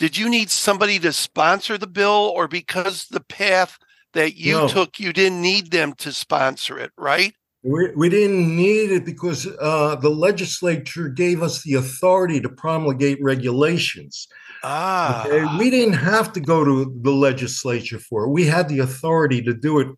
did 0.00 0.16
you 0.16 0.30
need 0.30 0.50
somebody 0.50 0.98
to 0.98 1.12
sponsor 1.12 1.76
the 1.76 1.86
bill, 1.86 2.32
or 2.34 2.48
because 2.48 3.06
the 3.08 3.20
path 3.20 3.78
that 4.14 4.34
you 4.34 4.54
no. 4.54 4.66
took, 4.68 4.98
you 4.98 5.12
didn't 5.12 5.42
need 5.42 5.70
them 5.70 5.92
to 5.98 6.10
sponsor 6.10 6.78
it, 6.78 6.90
right? 6.96 7.34
We, 7.62 7.90
we 7.94 8.08
didn't 8.08 8.56
need 8.56 8.92
it 8.92 9.04
because 9.04 9.46
uh, 9.60 9.96
the 9.96 10.08
legislature 10.08 11.10
gave 11.10 11.42
us 11.42 11.62
the 11.62 11.74
authority 11.74 12.40
to 12.40 12.48
promulgate 12.48 13.22
regulations. 13.22 14.26
Ah. 14.64 15.26
Okay? 15.26 15.44
We 15.58 15.68
didn't 15.68 15.94
have 15.94 16.32
to 16.32 16.40
go 16.40 16.64
to 16.64 16.98
the 17.02 17.10
legislature 17.10 17.98
for 17.98 18.24
it. 18.24 18.30
We 18.30 18.46
had 18.46 18.70
the 18.70 18.78
authority 18.78 19.42
to 19.42 19.52
do 19.52 19.80
it 19.80 19.88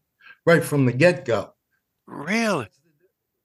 right 0.45 0.65
from 0.65 0.85
the 0.85 0.93
get 0.93 1.25
go. 1.25 1.53
Really? 2.09 2.67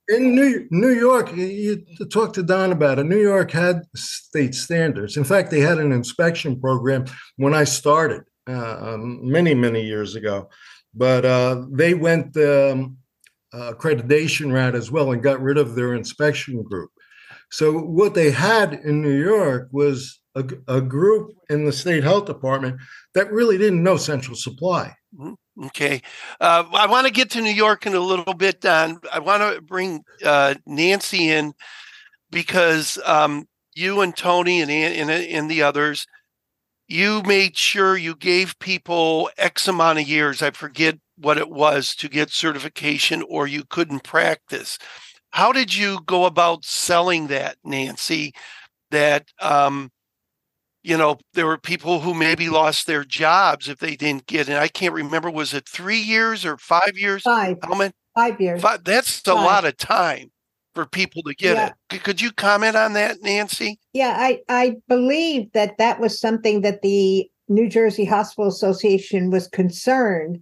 In 0.09 0.35
New, 0.35 0.67
New 0.71 0.91
York, 0.91 1.35
you, 1.35 1.83
talk 2.09 2.31
to 2.33 2.43
Don 2.43 2.71
about 2.71 2.99
it. 2.99 3.03
New 3.03 3.21
York 3.21 3.51
had 3.51 3.83
state 3.95 4.55
standards. 4.55 5.17
In 5.17 5.25
fact, 5.25 5.51
they 5.51 5.59
had 5.59 5.79
an 5.79 5.91
inspection 5.91 6.59
program 6.59 7.05
when 7.35 7.53
I 7.53 7.65
started 7.65 8.23
uh, 8.47 8.77
um, 8.93 9.19
many, 9.21 9.53
many 9.53 9.83
years 9.83 10.15
ago. 10.15 10.49
But 10.93 11.25
uh, 11.25 11.65
they 11.71 11.93
went 11.93 12.37
um, 12.37 12.97
uh, 13.53 13.73
accreditation 13.73 14.53
route 14.53 14.75
as 14.75 14.89
well 14.89 15.11
and 15.11 15.21
got 15.21 15.41
rid 15.41 15.57
of 15.57 15.75
their 15.75 15.93
inspection 15.93 16.63
group. 16.63 16.89
So 17.51 17.77
what 17.77 18.13
they 18.13 18.31
had 18.31 18.73
in 18.73 19.01
New 19.01 19.21
York 19.21 19.67
was 19.71 20.19
a, 20.35 20.45
a 20.67 20.81
group 20.81 21.31
in 21.49 21.65
the 21.65 21.71
state 21.71 22.03
health 22.03 22.25
department 22.25 22.79
that 23.13 23.31
really 23.31 23.57
didn't 23.57 23.83
know 23.83 23.97
central 23.97 24.35
supply. 24.35 24.93
Mm-hmm. 25.17 25.33
Okay. 25.65 26.01
Uh, 26.39 26.65
I 26.71 26.85
want 26.85 27.07
to 27.07 27.13
get 27.13 27.31
to 27.31 27.41
New 27.41 27.49
York 27.49 27.85
in 27.85 27.95
a 27.95 27.99
little 27.99 28.33
bit, 28.33 28.61
Don. 28.61 28.99
I 29.11 29.19
want 29.19 29.41
to 29.41 29.61
bring 29.61 30.03
uh, 30.23 30.55
Nancy 30.65 31.29
in 31.29 31.53
because 32.29 32.99
um, 33.05 33.47
you 33.73 34.01
and 34.01 34.15
Tony 34.15 34.61
and, 34.61 34.69
and, 34.69 35.09
and 35.09 35.49
the 35.49 35.63
others, 35.63 36.05
you 36.87 37.23
made 37.23 37.57
sure 37.57 37.97
you 37.97 38.15
gave 38.15 38.59
people 38.59 39.29
X 39.37 39.67
amount 39.67 39.99
of 39.99 40.07
years. 40.07 40.41
I 40.41 40.51
forget 40.51 40.99
what 41.17 41.37
it 41.37 41.49
was 41.49 41.95
to 41.95 42.07
get 42.07 42.29
certification 42.29 43.23
or 43.27 43.47
you 43.47 43.63
couldn't 43.63 44.03
practice. 44.03 44.77
How 45.31 45.51
did 45.51 45.75
you 45.75 45.99
go 46.05 46.25
about 46.25 46.65
selling 46.65 47.27
that, 47.27 47.57
Nancy? 47.63 48.33
That 48.91 49.27
um, 49.41 49.91
you 50.87 50.95
know, 50.95 51.17
there 51.33 51.45
were 51.45 51.57
people 51.57 51.99
who 51.99 52.13
maybe 52.13 52.47
lost 52.47 52.87
their 52.87 53.03
jobs 53.03 53.67
if 53.67 53.79
they 53.79 53.97
didn't 53.97 54.25
get 54.25 54.47
it. 54.47 54.55
I 54.55 54.69
can't 54.69 54.93
remember, 54.93 55.29
was 55.29 55.53
it 55.53 55.67
three 55.67 55.99
years 55.99 56.45
or 56.45 56.55
five 56.57 56.93
years? 56.95 57.23
Five. 57.23 57.57
How 57.61 57.75
many? 57.75 57.91
Five 58.15 58.39
years. 58.39 58.61
Five. 58.61 58.85
That's 58.85 59.21
a 59.27 59.33
lot 59.33 59.65
of 59.65 59.75
time 59.75 60.31
for 60.73 60.85
people 60.85 61.23
to 61.23 61.35
get 61.35 61.57
yeah. 61.57 61.73
it. 61.91 62.03
Could 62.03 62.21
you 62.21 62.31
comment 62.31 62.77
on 62.77 62.93
that, 62.93 63.21
Nancy? 63.21 63.79
Yeah, 63.91 64.15
I, 64.17 64.39
I 64.47 64.77
believe 64.87 65.51
that 65.51 65.77
that 65.77 65.99
was 65.99 66.17
something 66.17 66.61
that 66.61 66.81
the 66.81 67.29
New 67.49 67.67
Jersey 67.67 68.05
Hospital 68.05 68.47
Association 68.47 69.29
was 69.29 69.49
concerned 69.49 70.41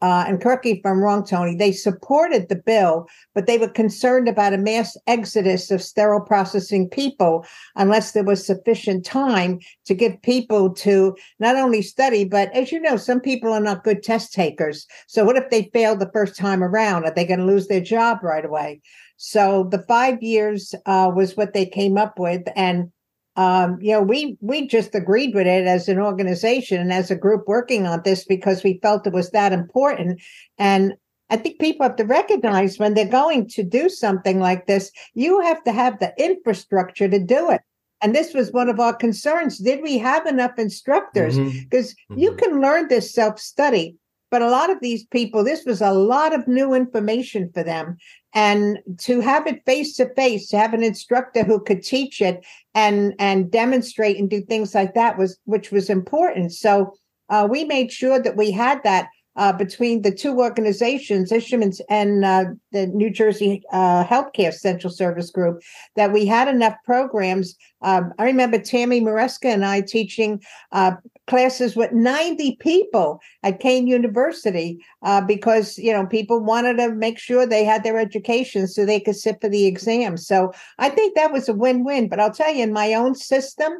uh, 0.00 0.24
and 0.28 0.40
correct 0.40 0.64
me 0.64 0.72
if 0.72 0.86
I'm 0.86 1.00
wrong, 1.00 1.26
Tony, 1.26 1.56
they 1.56 1.72
supported 1.72 2.48
the 2.48 2.56
bill, 2.56 3.08
but 3.34 3.46
they 3.46 3.58
were 3.58 3.68
concerned 3.68 4.28
about 4.28 4.52
a 4.52 4.58
mass 4.58 4.96
exodus 5.08 5.72
of 5.72 5.82
sterile 5.82 6.20
processing 6.20 6.88
people 6.88 7.44
unless 7.74 8.12
there 8.12 8.22
was 8.22 8.46
sufficient 8.46 9.04
time 9.04 9.58
to 9.86 9.94
give 9.94 10.20
people 10.22 10.72
to 10.74 11.16
not 11.40 11.56
only 11.56 11.82
study, 11.82 12.24
but 12.24 12.52
as 12.54 12.70
you 12.70 12.78
know, 12.78 12.96
some 12.96 13.20
people 13.20 13.52
are 13.52 13.60
not 13.60 13.82
good 13.82 14.04
test 14.04 14.32
takers. 14.32 14.86
So, 15.08 15.24
what 15.24 15.36
if 15.36 15.50
they 15.50 15.70
fail 15.72 15.96
the 15.96 16.10
first 16.12 16.36
time 16.36 16.62
around? 16.62 17.04
Are 17.04 17.14
they 17.14 17.26
going 17.26 17.40
to 17.40 17.46
lose 17.46 17.66
their 17.66 17.80
job 17.80 18.22
right 18.22 18.44
away? 18.44 18.80
So, 19.16 19.68
the 19.68 19.84
five 19.88 20.22
years 20.22 20.76
uh, 20.86 21.10
was 21.12 21.36
what 21.36 21.54
they 21.54 21.66
came 21.66 21.98
up 21.98 22.20
with. 22.20 22.42
And 22.54 22.92
um, 23.38 23.78
you 23.80 23.92
know, 23.92 24.02
we 24.02 24.36
we 24.40 24.66
just 24.66 24.96
agreed 24.96 25.32
with 25.32 25.46
it 25.46 25.64
as 25.64 25.88
an 25.88 26.00
organization 26.00 26.80
and 26.80 26.92
as 26.92 27.08
a 27.08 27.16
group 27.16 27.44
working 27.46 27.86
on 27.86 28.02
this 28.04 28.24
because 28.24 28.64
we 28.64 28.80
felt 28.82 29.06
it 29.06 29.12
was 29.12 29.30
that 29.30 29.52
important. 29.52 30.20
And 30.58 30.94
I 31.30 31.36
think 31.36 31.60
people 31.60 31.86
have 31.86 31.94
to 31.96 32.04
recognize 32.04 32.80
when 32.80 32.94
they're 32.94 33.06
going 33.06 33.46
to 33.50 33.62
do 33.62 33.88
something 33.88 34.40
like 34.40 34.66
this, 34.66 34.90
you 35.14 35.40
have 35.40 35.62
to 35.64 35.72
have 35.72 36.00
the 36.00 36.12
infrastructure 36.18 37.08
to 37.08 37.20
do 37.20 37.48
it. 37.50 37.60
And 38.00 38.12
this 38.12 38.34
was 38.34 38.50
one 38.50 38.68
of 38.68 38.80
our 38.80 38.92
concerns. 38.92 39.58
Did 39.58 39.82
we 39.82 39.98
have 39.98 40.26
enough 40.26 40.58
instructors? 40.58 41.38
Because 41.38 41.92
mm-hmm. 41.92 42.14
mm-hmm. 42.14 42.20
you 42.20 42.34
can 42.34 42.60
learn 42.60 42.88
this 42.88 43.14
self 43.14 43.38
study, 43.38 43.94
but 44.30 44.42
a 44.42 44.50
lot 44.50 44.70
of 44.70 44.78
these 44.80 45.04
people, 45.06 45.42
this 45.42 45.64
was 45.64 45.80
a 45.80 45.92
lot 45.92 46.34
of 46.34 46.46
new 46.46 46.74
information 46.74 47.50
for 47.52 47.62
them. 47.62 47.96
And 48.34 48.78
to 48.98 49.20
have 49.20 49.46
it 49.46 49.64
face 49.64 49.96
to 49.96 50.12
face 50.14 50.48
to 50.48 50.58
have 50.58 50.74
an 50.74 50.82
instructor 50.82 51.44
who 51.44 51.60
could 51.60 51.82
teach 51.82 52.20
it 52.20 52.44
and 52.74 53.14
and 53.18 53.50
demonstrate 53.50 54.18
and 54.18 54.28
do 54.28 54.42
things 54.42 54.74
like 54.74 54.94
that 54.94 55.16
was 55.16 55.38
which 55.44 55.72
was 55.72 55.88
important. 55.88 56.52
So 56.52 56.92
uh, 57.30 57.48
we 57.50 57.64
made 57.64 57.90
sure 57.90 58.20
that 58.20 58.36
we 58.36 58.50
had 58.50 58.82
that 58.84 59.08
uh, 59.38 59.52
between 59.52 60.02
the 60.02 60.10
two 60.10 60.38
organizations, 60.40 61.30
IAHCSMM's 61.30 61.80
and 61.88 62.24
uh, 62.24 62.44
the 62.72 62.88
New 62.88 63.08
Jersey 63.08 63.62
uh, 63.72 64.04
Healthcare 64.04 64.52
Central 64.52 64.92
Service 64.92 65.30
Group, 65.30 65.62
that 65.94 66.12
we 66.12 66.26
had 66.26 66.48
enough 66.48 66.74
programs. 66.84 67.54
Um, 67.80 68.12
I 68.18 68.24
remember 68.24 68.58
Tammy 68.58 69.00
Maresca 69.00 69.46
and 69.46 69.64
I 69.64 69.80
teaching 69.80 70.42
uh, 70.72 70.96
classes 71.28 71.76
with 71.76 71.92
90 71.92 72.56
people 72.56 73.20
at 73.44 73.60
Kean 73.60 73.86
University 73.86 74.84
uh, 75.02 75.20
because 75.20 75.78
you 75.78 75.92
know 75.92 76.04
people 76.04 76.40
wanted 76.42 76.78
to 76.78 76.92
make 76.92 77.18
sure 77.18 77.46
they 77.46 77.64
had 77.64 77.84
their 77.84 77.98
education 77.98 78.66
so 78.66 78.84
they 78.84 78.98
could 78.98 79.16
sit 79.16 79.40
for 79.40 79.48
the 79.48 79.66
exam. 79.66 80.16
So 80.16 80.52
I 80.78 80.88
think 80.88 81.14
that 81.14 81.32
was 81.32 81.48
a 81.48 81.54
win-win. 81.54 82.08
But 82.08 82.18
I'll 82.18 82.32
tell 82.32 82.52
you, 82.52 82.64
in 82.64 82.72
my 82.72 82.92
own 82.94 83.14
system, 83.14 83.72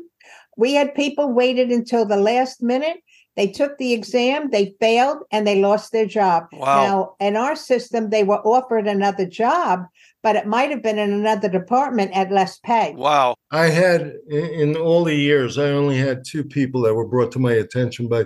we 0.57 0.75
had 0.75 0.95
people 0.95 1.33
waited 1.33 1.71
until 1.71 2.05
the 2.05 2.17
last 2.17 2.63
minute 2.63 2.99
they 3.39 3.47
took 3.47 3.79
the 3.79 3.93
exam, 3.93 4.51
they 4.51 4.75
failed, 4.81 5.19
and 5.31 5.47
they 5.47 5.61
lost 5.61 5.93
their 5.93 6.07
job. 6.07 6.49
Wow. 6.53 6.83
Now, 6.83 7.15
in 7.21 7.37
our 7.37 7.55
system, 7.55 8.11
they 8.11 8.25
were 8.25 8.45
offered 8.45 8.89
another 8.89 9.27
job, 9.27 9.85
but 10.25 10.35
it 10.35 10.49
might 10.49 10.71
have 10.71 10.83
been 10.83 10.99
in 10.99 11.13
another 11.13 11.49
department 11.49 12.11
at 12.17 12.33
less 12.33 12.59
pay. 12.59 12.95
Wow. 12.97 13.37
I 13.53 13.67
had 13.67 14.15
in 14.29 14.77
all 14.77 15.05
the 15.05 15.15
years, 15.15 15.57
I 15.57 15.69
only 15.69 15.97
had 15.97 16.25
two 16.25 16.43
people 16.43 16.81
that 16.83 16.95
were 16.95 17.07
brought 17.07 17.31
to 17.33 17.39
my 17.39 17.53
attention 17.53 18.09
by 18.09 18.25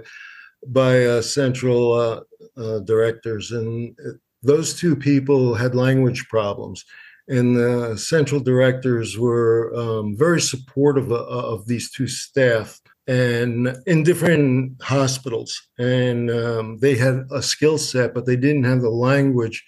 by 0.67 1.05
uh, 1.05 1.21
central 1.21 1.93
uh, 1.93 2.21
uh, 2.57 2.79
directors, 2.79 3.51
and 3.51 3.95
uh, 4.01 4.13
those 4.43 4.73
two 4.73 4.97
people 4.97 5.55
had 5.55 5.75
language 5.75 6.27
problems. 6.31 6.87
And 7.29 7.55
the 7.55 7.99
central 7.99 8.41
directors 8.41 9.19
were 9.19 9.75
um, 9.77 10.17
very 10.17 10.41
supportive 10.41 11.13
of, 11.13 11.27
of 11.29 11.67
these 11.67 11.91
two 11.91 12.07
staff 12.07 12.81
and 13.13 13.77
in 13.87 14.03
different 14.03 14.81
hospitals. 14.83 15.69
And 15.79 16.31
um, 16.31 16.79
they 16.79 16.97
had 16.97 17.27
a 17.31 17.43
skill 17.43 17.77
set 17.77 18.15
but 18.15 18.25
they 18.25 18.37
didn't 18.37 18.65
have 18.65 18.81
the 18.81 18.91
language 18.91 19.65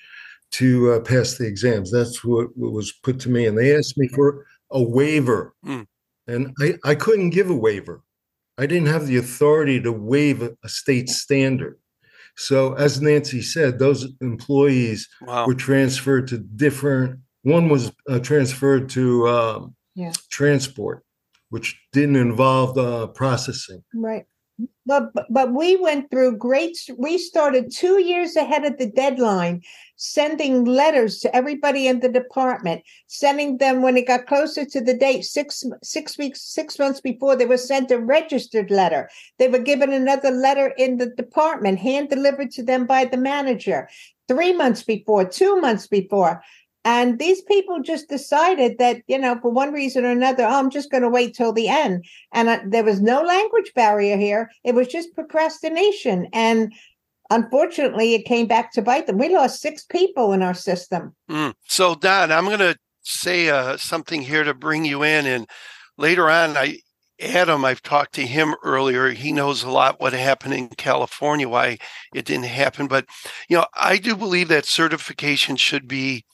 to 0.53 0.93
uh, 0.93 1.01
pass 1.01 1.35
the 1.35 1.47
exams. 1.47 1.91
That's 1.91 2.25
what, 2.25 2.57
what, 2.57 2.73
was 2.73 2.93
put 2.93 3.19
to 3.21 3.29
me. 3.29 3.47
And 3.47 3.59
they 3.59 3.77
asked 3.77 3.99
me 3.99 4.09
for 4.09 4.47
a 4.71 4.83
waiver. 4.83 5.55
Mm. 5.67 5.87
and 6.27 6.55
I, 6.61 6.75
I 6.85 6.95
couldn't 6.95 7.31
give 7.31 7.51
a 7.51 7.55
waiver. 7.55 8.03
I 8.57 8.67
didn't 8.67 8.89
have 8.89 9.07
the 9.07 9.19
authority 9.19 9.81
to 9.83 9.93
waive 9.93 10.41
a, 10.43 10.57
a 10.63 10.69
state 10.69 11.11
standard. 11.11 11.79
So 12.37 12.73
as 12.75 13.01
nancy 13.01 13.43
said 13.43 13.79
those 13.79 14.09
employees 14.21 15.09
wow. 15.21 15.47
were 15.47 15.55
transferred 15.55 16.29
to 16.29 16.39
different 16.39 17.21
one 17.43 17.69
was 17.69 17.93
uh, 18.09 18.21
transferred 18.21 18.89
to 18.91 19.29
um, 19.29 19.77
yeah. 19.95 20.13
transport 20.31 21.05
which 21.55 21.81
didn't 21.93 22.17
involve 22.17 22.75
the 22.75 23.07
processing. 23.07 23.81
Right. 23.95 24.27
But, 24.85 25.13
but 25.31 25.53
we 25.53 25.77
went 25.77 26.11
through 26.11 26.37
great 26.37 26.77
we 26.99 27.17
started 27.17 27.71
two 27.71 28.03
years 28.03 28.35
ahead 28.35 28.65
of 28.65 28.77
the 28.77 28.91
deadline 28.91 29.63
sending 29.95 30.65
letters 30.65 31.21
to 31.21 31.35
everybody 31.35 31.87
in 31.87 32.01
the 32.01 32.09
department 32.09 32.83
sending 33.07 33.59
them 33.59 33.83
when 33.83 33.97
it 33.97 34.09
got 34.09 34.27
closer 34.27 34.65
to 34.65 34.81
the 34.81 34.97
date 34.97 35.25
six 35.25 35.65
six 35.83 36.19
weeks 36.19 36.41
six 36.43 36.79
months 36.79 37.01
before 37.01 37.35
they 37.37 37.47
were 37.47 37.57
sent 37.57 37.91
a 37.91 37.99
registered 37.99 38.71
letter 38.71 39.09
they 39.39 39.49
were 39.49 39.59
given 39.71 39.93
another 39.93 40.31
letter 40.31 40.69
in 40.77 40.99
the 40.99 41.11
department 41.23 41.79
hand 41.79 42.09
delivered 42.11 42.51
to 42.53 42.63
them 42.63 42.85
by 42.85 43.05
the 43.05 43.17
manager 43.17 43.89
three 44.29 44.53
months 44.53 44.83
before 44.83 45.25
two 45.25 45.61
months 45.61 45.87
before 45.87 46.43
and 46.85 47.19
these 47.19 47.41
people 47.43 47.81
just 47.81 48.09
decided 48.09 48.79
that, 48.79 49.03
you 49.07 49.19
know, 49.19 49.39
for 49.41 49.51
one 49.51 49.73
reason 49.73 50.05
or 50.05 50.11
another, 50.11 50.45
oh, 50.45 50.59
I'm 50.59 50.71
just 50.71 50.91
going 50.91 51.03
to 51.03 51.09
wait 51.09 51.35
till 51.35 51.53
the 51.53 51.69
end. 51.69 52.05
And 52.33 52.49
uh, 52.49 52.61
there 52.67 52.85
was 52.85 53.01
no 53.01 53.23
language 53.23 53.73
barrier 53.75 54.19
here. 54.19 54.51
It 54.65 54.75
was 54.75 54.89
just 54.89 55.15
procrastination. 55.15 56.29
And 56.35 56.73
unfortunately, 57.31 58.15
it 58.15 58.27
came 58.27 58.47
back 58.47 58.73
to 58.73 58.83
bite 58.83 59.07
them. 59.07 59.19
We 59.19 59.35
lost 59.35 59.63
six 59.63 59.85
people 59.85 60.33
in 60.33 60.43
our 60.43 60.55
system. 60.55 61.15
Mm. 61.31 61.55
So, 61.67 61.95
Don, 61.95 62.31
I'm 62.31 62.45
going 62.45 62.59
to 62.59 62.77
say 63.03 63.49
uh, 63.49 63.79
something 63.79 64.21
here 64.21 64.45
to 64.45 64.53
bring 64.53 64.85
you 64.85 65.03
in, 65.03 65.27
and 65.27 65.49
later 65.97 66.29
on, 66.29 66.57
I 66.57 66.81
Adam, 67.21 67.65
I've 67.65 67.83
talked 67.83 68.15
to 68.15 68.27
him 68.27 68.57
earlier. 68.65 69.11
He 69.11 69.31
knows 69.31 69.63
a 69.63 69.71
lot 69.71 70.01
what 70.01 70.13
happened 70.13 70.55
in 70.55 70.69
California, 70.71 71.49
why 71.49 71.79
it 72.13 72.25
didn't 72.25 72.47
happen. 72.47 72.89
But 72.89 73.07
you 73.49 73.57
know, 73.57 73.67
I 73.75 73.99
do 73.99 74.17
believe 74.17 74.49
that 74.49 74.67
certification 74.67 75.57
should 75.57 75.87
be 75.87 76.25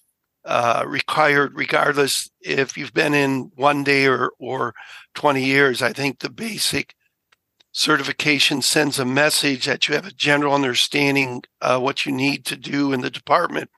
uh, 0.44 0.84
required, 0.86 1.52
regardless 1.54 2.30
if 2.40 2.76
you've 2.76 2.94
been 2.94 3.14
in 3.14 3.50
one 3.56 3.84
day 3.84 4.06
or 4.06 4.32
or 4.38 4.74
20 5.14 5.44
years. 5.44 5.82
I 5.82 5.92
think 5.92 6.18
the 6.18 6.30
basic 6.30 6.94
certification 7.72 8.62
sends 8.62 8.98
a 8.98 9.04
message 9.04 9.66
that 9.66 9.86
you 9.86 9.94
have 9.94 10.06
a 10.06 10.12
general 10.12 10.54
understanding 10.54 11.42
uh, 11.60 11.78
what 11.78 12.04
you 12.04 12.12
need 12.12 12.44
to 12.46 12.56
do 12.56 12.92
in 12.92 13.00
the 13.00 13.10
department. 13.10 13.70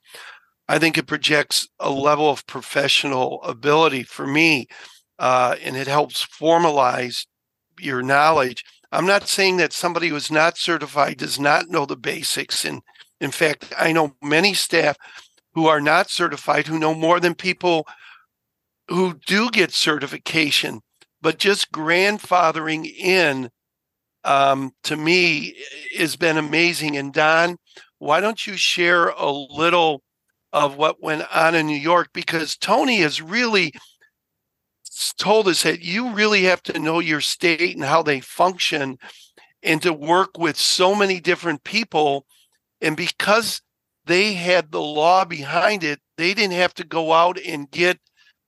I 0.69 0.79
think 0.79 0.97
it 0.97 1.07
projects 1.07 1.69
a 1.79 1.91
level 1.91 2.31
of 2.31 2.47
professional 2.47 3.43
ability 3.43 4.05
for 4.05 4.27
me 4.27 4.69
uh, 5.19 5.57
and 5.63 5.77
it 5.77 5.87
helps 5.87 6.27
formalize 6.27 7.27
your 7.79 8.03
knowledge. 8.03 8.65
I'm 8.91 9.07
not 9.07 9.29
saying 9.29 9.59
that 9.59 9.73
somebody 9.73 10.09
who's 10.09 10.31
not 10.31 10.59
certified 10.59 11.19
does 11.19 11.39
not 11.39 11.69
know 11.69 11.87
the 11.87 11.97
basics. 11.97 12.65
And 12.65 12.83
in 13.21 13.31
fact, 13.31 13.73
I 13.79 13.93
know 13.93 14.17
many 14.23 14.53
staff 14.55 14.97
who 15.55 15.67
are 15.67 15.81
not 15.81 16.11
certified 16.11 16.67
who 16.67 16.79
know 16.79 16.95
more 16.95 17.21
than 17.21 17.35
people 17.35 17.87
who 18.89 19.15
do 19.27 19.51
get 19.51 19.73
certification, 19.73 20.81
but 21.21 21.39
just 21.39 21.73
grandfathering 21.73 22.87
in 22.87 23.51
um, 24.25 24.73
to 24.85 24.97
me 24.97 25.57
has 25.97 26.17
been 26.17 26.37
amazing. 26.37 26.97
And 26.97 27.13
Don, 27.13 27.57
why 27.99 28.21
don't 28.21 28.47
you 28.47 28.57
share 28.57 29.09
a 29.09 29.31
little 29.31 30.03
of 30.53 30.77
what 30.77 31.03
went 31.03 31.25
on 31.35 31.55
in 31.55 31.67
New 31.67 31.79
York? 31.79 32.09
Because 32.13 32.57
Tony 32.57 32.99
has 32.99 33.23
really 33.23 33.73
told 35.17 35.49
us 35.49 35.63
that 35.63 35.81
you 35.83 36.13
really 36.13 36.43
have 36.45 36.63
to 36.65 36.79
know 36.79 36.99
your 36.99 37.21
state 37.21 37.75
and 37.75 37.85
how 37.85 38.03
they 38.03 38.21
function 38.21 38.99
and 39.63 39.81
to 39.83 39.93
work 39.93 40.39
with 40.39 40.57
so 40.57 40.95
many 40.95 41.21
different 41.21 41.65
people. 41.65 42.27
And 42.81 42.97
because 42.97 43.63
they 44.07 44.35
had 44.35 44.73
the 44.73 44.81
law 44.81 45.25
behind 45.25 45.85
it, 45.85 46.01
they 46.17 46.35
didn't 46.35 46.55
have 46.55 46.75
to 46.75 46.85
go 46.85 47.13
out 47.13 47.39
and 47.41 47.71
get 47.71 47.99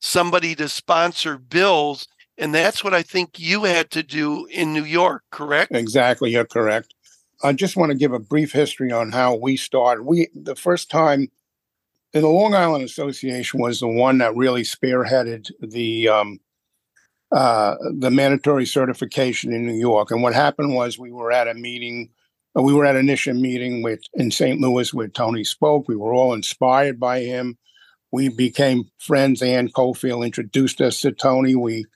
somebody 0.00 0.54
to 0.56 0.68
sponsor 0.68 1.38
bills. 1.38 2.08
And 2.36 2.54
that's 2.54 2.82
what 2.82 2.94
I 2.94 3.02
think 3.02 3.38
you 3.38 3.64
had 3.64 3.90
to 3.92 4.02
do 4.02 4.46
in 4.46 4.72
New 4.72 4.84
York, 4.84 5.22
correct? 5.30 5.72
Exactly. 5.74 6.32
You're 6.32 6.44
correct. 6.44 6.94
I 7.42 7.52
just 7.52 7.76
want 7.76 7.90
to 7.90 7.98
give 7.98 8.12
a 8.12 8.18
brief 8.18 8.52
history 8.52 8.90
on 8.90 9.12
how 9.12 9.34
we 9.34 9.56
started. 9.56 10.02
We, 10.02 10.28
the 10.34 10.56
first 10.56 10.90
time 10.90 11.30
the 12.12 12.28
Long 12.28 12.54
Island 12.54 12.84
Association 12.84 13.60
was 13.60 13.80
the 13.80 13.88
one 13.88 14.18
that 14.18 14.36
really 14.36 14.62
spearheaded 14.62 15.50
the 15.60 16.08
um, 16.08 16.40
uh, 17.32 17.74
the 17.98 18.10
mandatory 18.10 18.64
certification 18.64 19.52
in 19.52 19.66
New 19.66 19.74
York. 19.74 20.12
And 20.12 20.22
what 20.22 20.34
happened 20.34 20.74
was 20.74 20.98
we 20.98 21.10
were 21.10 21.32
at 21.32 21.48
a 21.48 21.54
meeting, 21.54 22.10
we 22.62 22.72
were 22.72 22.84
at 22.84 22.94
an 22.94 23.00
initial 23.00 23.34
meeting 23.34 23.82
with 23.82 24.00
in 24.14 24.30
St. 24.30 24.60
Louis 24.60 24.94
where 24.94 25.08
Tony 25.08 25.44
spoke. 25.44 25.88
We 25.88 25.96
were 25.96 26.14
all 26.14 26.34
inspired 26.34 27.00
by 27.00 27.20
him. 27.20 27.58
We 28.12 28.28
became 28.28 28.90
friends. 28.98 29.42
Ann 29.42 29.68
Cofield 29.68 30.24
introduced 30.24 30.80
us 30.80 31.00
to 31.00 31.12
Tony. 31.12 31.56
We 31.56 31.86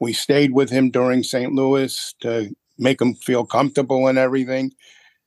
we 0.00 0.12
stayed 0.12 0.52
with 0.52 0.70
him 0.70 0.90
during 0.90 1.22
St. 1.22 1.52
Louis 1.52 2.14
to 2.20 2.54
make 2.78 3.00
him 3.00 3.14
feel 3.14 3.44
comfortable 3.44 4.06
and 4.06 4.18
everything. 4.18 4.72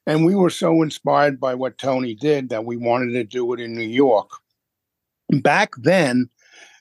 And 0.06 0.26
we 0.26 0.36
were 0.36 0.50
so 0.50 0.82
inspired 0.82 1.40
by 1.40 1.56
what 1.56 1.78
Tony 1.78 2.16
did 2.16 2.50
that 2.50 2.66
we 2.66 2.78
wanted 2.78 3.14
to 3.14 3.24
do 3.24 3.54
it 3.54 3.60
in 3.60 3.74
New 3.74 3.82
York. 3.88 4.30
Back 5.30 5.74
then, 5.78 6.30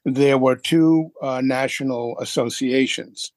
there 0.04 0.38
were 0.38 0.56
two 0.56 1.10
uh, 1.20 1.42
national 1.42 2.18
associations, 2.20 3.32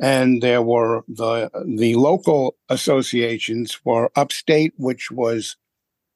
and 0.00 0.42
there 0.42 0.62
were 0.62 1.04
the 1.08 1.50
the 1.66 1.94
local 1.94 2.56
associations 2.68 3.78
were 3.84 4.10
upstate, 4.16 4.74
which 4.76 5.10
was 5.10 5.56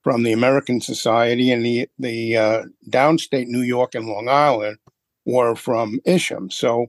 from 0.03 0.23
the 0.23 0.33
American 0.33 0.81
Society, 0.81 1.51
and 1.51 1.64
the 1.64 1.88
the 1.99 2.37
uh, 2.37 2.62
downstate 2.88 3.47
New 3.47 3.62
York 3.62 3.95
and 3.95 4.07
Long 4.07 4.29
Island 4.29 4.79
were 5.25 5.55
from 5.55 6.01
IAHCSMM. 6.07 6.53
So, 6.53 6.87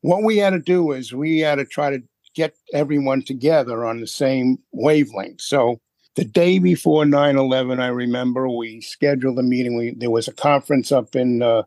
what 0.00 0.22
we 0.22 0.38
had 0.38 0.50
to 0.50 0.58
do 0.58 0.92
is 0.92 1.12
we 1.12 1.40
had 1.40 1.56
to 1.56 1.64
try 1.64 1.90
to 1.90 2.02
get 2.34 2.54
everyone 2.72 3.22
together 3.22 3.84
on 3.84 4.00
the 4.00 4.06
same 4.06 4.58
wavelength. 4.72 5.40
So 5.40 5.80
the 6.16 6.24
day 6.24 6.58
before 6.58 7.04
9-11 7.04 7.80
i 7.80 7.88
remember 7.88 8.48
we 8.48 8.80
scheduled 8.80 9.38
a 9.38 9.42
meeting 9.42 9.76
we, 9.76 9.94
there 9.94 10.10
was 10.10 10.28
a 10.28 10.32
conference 10.32 10.90
up 10.90 11.14
in 11.14 11.42
uh, 11.42 11.62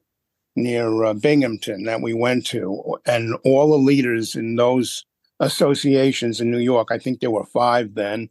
near 0.55 1.03
uh, 1.03 1.13
binghamton 1.13 1.83
that 1.83 2.01
we 2.01 2.13
went 2.13 2.45
to 2.45 2.97
and 3.05 3.35
all 3.45 3.69
the 3.69 3.77
leaders 3.77 4.35
in 4.35 4.55
those 4.55 5.05
associations 5.39 6.41
in 6.41 6.51
new 6.51 6.59
york 6.59 6.89
i 6.91 6.97
think 6.97 7.19
there 7.19 7.31
were 7.31 7.45
five 7.45 7.95
then 7.95 8.27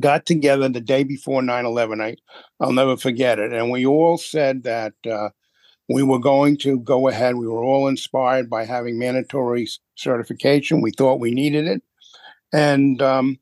got 0.00 0.26
together 0.26 0.68
the 0.68 0.80
day 0.80 1.04
before 1.04 1.42
9-11 1.42 2.02
I, 2.02 2.16
i'll 2.60 2.72
never 2.72 2.96
forget 2.96 3.38
it. 3.38 3.52
And 3.52 3.70
we 3.70 3.84
all 3.84 4.16
said 4.16 4.62
that 4.62 4.94
uh, 5.10 5.28
we 5.88 6.02
were 6.02 6.18
going 6.18 6.56
to 6.58 6.78
go 6.80 7.08
ahead. 7.08 7.36
We 7.36 7.46
were 7.46 7.62
all 7.62 7.88
inspired 7.88 8.48
by 8.48 8.64
having 8.64 8.98
mandatory 8.98 9.68
certification. 9.94 10.80
We 10.80 10.92
thought 10.92 11.20
we 11.20 11.32
needed 11.32 11.66
it. 11.66 11.82
And 12.52 13.00
um, 13.02 13.38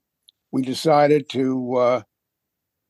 we 0.51 0.63
decided 0.63 1.29
to 1.31 1.77
uh, 1.77 2.03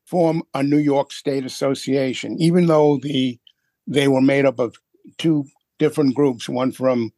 form 0.05 0.43
a 0.53 0.63
New 0.63 0.77
York 0.77 1.11
State 1.11 1.45
Association, 1.45 2.37
even 2.39 2.67
though 2.67 2.97
the 2.97 3.39
they 3.87 4.07
were 4.07 4.21
made 4.21 4.45
up 4.45 4.59
of 4.59 4.75
two 5.17 5.45
different 5.79 6.15
groups, 6.15 6.47
one 6.47 6.71
from 6.71 7.11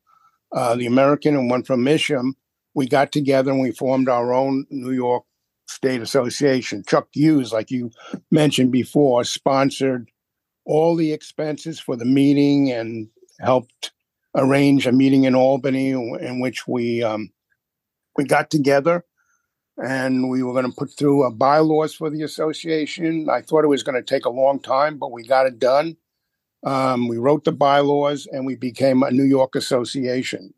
uh, 0.54 0.76
the 0.76 0.86
American 0.86 1.36
and 1.36 1.50
one 1.50 1.64
from 1.64 1.84
IAHCSMM. 1.84 2.34
We 2.76 2.88
got 2.88 3.12
together 3.12 3.52
and 3.52 3.60
we 3.60 3.72
formed 3.72 4.10
our 4.10 4.34
own 4.34 4.66
New 4.70 4.92
York 4.92 5.24
State 5.68 6.02
Association. 6.02 6.84
Chuck 6.88 7.08
Hughes, 7.14 7.54
like 7.54 7.70
you 7.70 7.92
mentioned 8.32 8.72
before, 8.72 9.24
sponsored 9.24 10.10
all 10.66 10.96
the 10.96 11.12
expenses 11.12 11.80
for 11.80 11.96
the 11.96 12.06
meeting 12.06 12.72
and 12.72 13.10
helped 13.40 13.92
arrange 14.36 14.88
a 14.88 14.92
meeting 14.92 15.26
in 15.26 15.36
Albany 15.36 15.92
in 15.92 16.40
which 16.40 16.68
we 16.68 17.04
um, 17.04 17.32
we 18.18 18.24
got 18.24 18.50
together 18.50 19.04
and 19.78 20.30
we 20.30 20.44
were 20.44 20.54
going 20.54 20.70
to 20.70 20.78
put 20.78 20.92
through 20.92 21.24
a 21.24 21.32
bylaws 21.32 21.96
for 21.96 22.10
the 22.10 22.24
association. 22.24 23.28
I 23.30 23.42
thought 23.42 23.64
it 23.64 23.70
was 23.70 23.84
going 23.84 23.96
to 23.96 24.04
take 24.04 24.26
a 24.26 24.30
long 24.30 24.60
time, 24.60 24.98
but 24.98 25.12
we 25.12 25.26
got 25.26 25.48
it 25.48 25.60
done. 25.60 25.98
Um, 26.66 27.08
we 27.08 27.18
wrote 27.18 27.44
the 27.44 27.52
bylaws 27.52 28.28
and 28.32 28.46
we 28.46 28.56
became 28.56 29.04
a 29.04 29.12
New 29.12 29.24
York 29.24 29.56
association. 29.56 30.54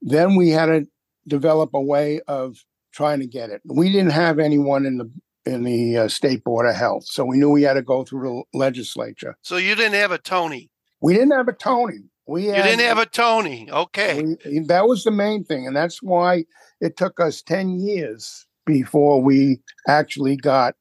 Then 0.00 0.36
we 0.36 0.50
had 0.50 0.66
to 0.66 0.86
develop 1.28 1.74
a 1.74 1.80
way 1.80 2.20
of 2.28 2.56
trying 2.92 3.20
to 3.20 3.26
get 3.26 3.50
it. 3.50 3.60
We 3.64 3.92
didn't 3.92 4.12
have 4.12 4.38
anyone 4.38 4.86
in 4.86 4.98
the 4.98 5.10
in 5.44 5.62
the 5.62 5.96
uh, 5.96 6.08
state 6.08 6.42
board 6.42 6.66
of 6.66 6.74
health, 6.74 7.04
so 7.06 7.24
we 7.24 7.36
knew 7.36 7.48
we 7.50 7.62
had 7.62 7.74
to 7.74 7.82
go 7.82 8.02
through 8.02 8.44
the 8.52 8.58
legislature. 8.58 9.36
So 9.42 9.58
you 9.58 9.76
didn't 9.76 9.94
have 9.94 10.10
a 10.10 10.18
Tony. 10.18 10.70
We 11.00 11.14
didn't 11.14 11.30
have 11.30 11.46
a 11.46 11.52
Tony. 11.52 12.00
We 12.26 12.46
had, 12.46 12.56
you 12.56 12.62
didn't 12.64 12.80
have 12.80 12.98
a 12.98 13.06
Tony. 13.06 13.70
Okay, 13.70 14.36
we, 14.44 14.58
that 14.60 14.88
was 14.88 15.04
the 15.04 15.12
main 15.12 15.44
thing, 15.44 15.66
and 15.66 15.76
that's 15.76 16.02
why 16.02 16.46
it 16.80 16.96
took 16.96 17.20
us 17.20 17.42
10 17.42 17.78
years 17.78 18.46
before 18.64 19.22
we 19.22 19.60
actually 19.86 20.36
got 20.36 20.74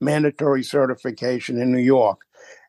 mandatory 0.00 0.62
certification 0.62 1.60
in 1.60 1.72
New 1.72 1.80
York. 1.80 2.20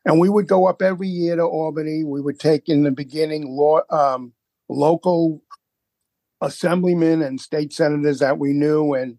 And 0.04 0.18
we 0.18 0.28
would 0.28 0.48
go 0.48 0.66
up 0.66 0.82
every 0.82 1.08
year 1.08 1.36
to 1.36 1.44
Albany. 1.44 2.04
We 2.04 2.20
would 2.20 2.40
take 2.40 2.68
in 2.68 2.82
the 2.82 2.90
beginning 2.90 3.48
law, 3.50 3.80
um, 3.90 4.32
local 4.68 5.42
assemblymen 6.40 7.22
and 7.22 7.40
state 7.40 7.72
senators 7.72 8.18
that 8.18 8.38
we 8.38 8.52
knew 8.52 8.94
and 8.94 9.18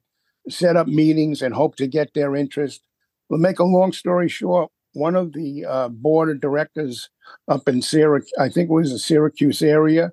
set 0.49 0.75
up 0.75 0.87
meetings 0.87 1.41
and 1.41 1.53
hope 1.53 1.75
to 1.77 1.87
get 1.87 2.13
their 2.13 2.35
interest. 2.35 2.83
We'll 3.29 3.39
make 3.39 3.59
a 3.59 3.63
long 3.63 3.93
story 3.93 4.27
short. 4.27 4.71
One 4.91 5.15
of 5.15 5.33
the 5.33 5.65
uh, 5.65 5.89
board 5.89 6.29
of 6.29 6.41
directors 6.41 7.09
up 7.47 7.67
in 7.67 7.81
Syracuse, 7.81 8.33
I 8.37 8.49
think 8.49 8.69
it 8.69 8.73
was 8.73 8.91
the 8.91 8.99
Syracuse 8.99 9.61
area, 9.61 10.11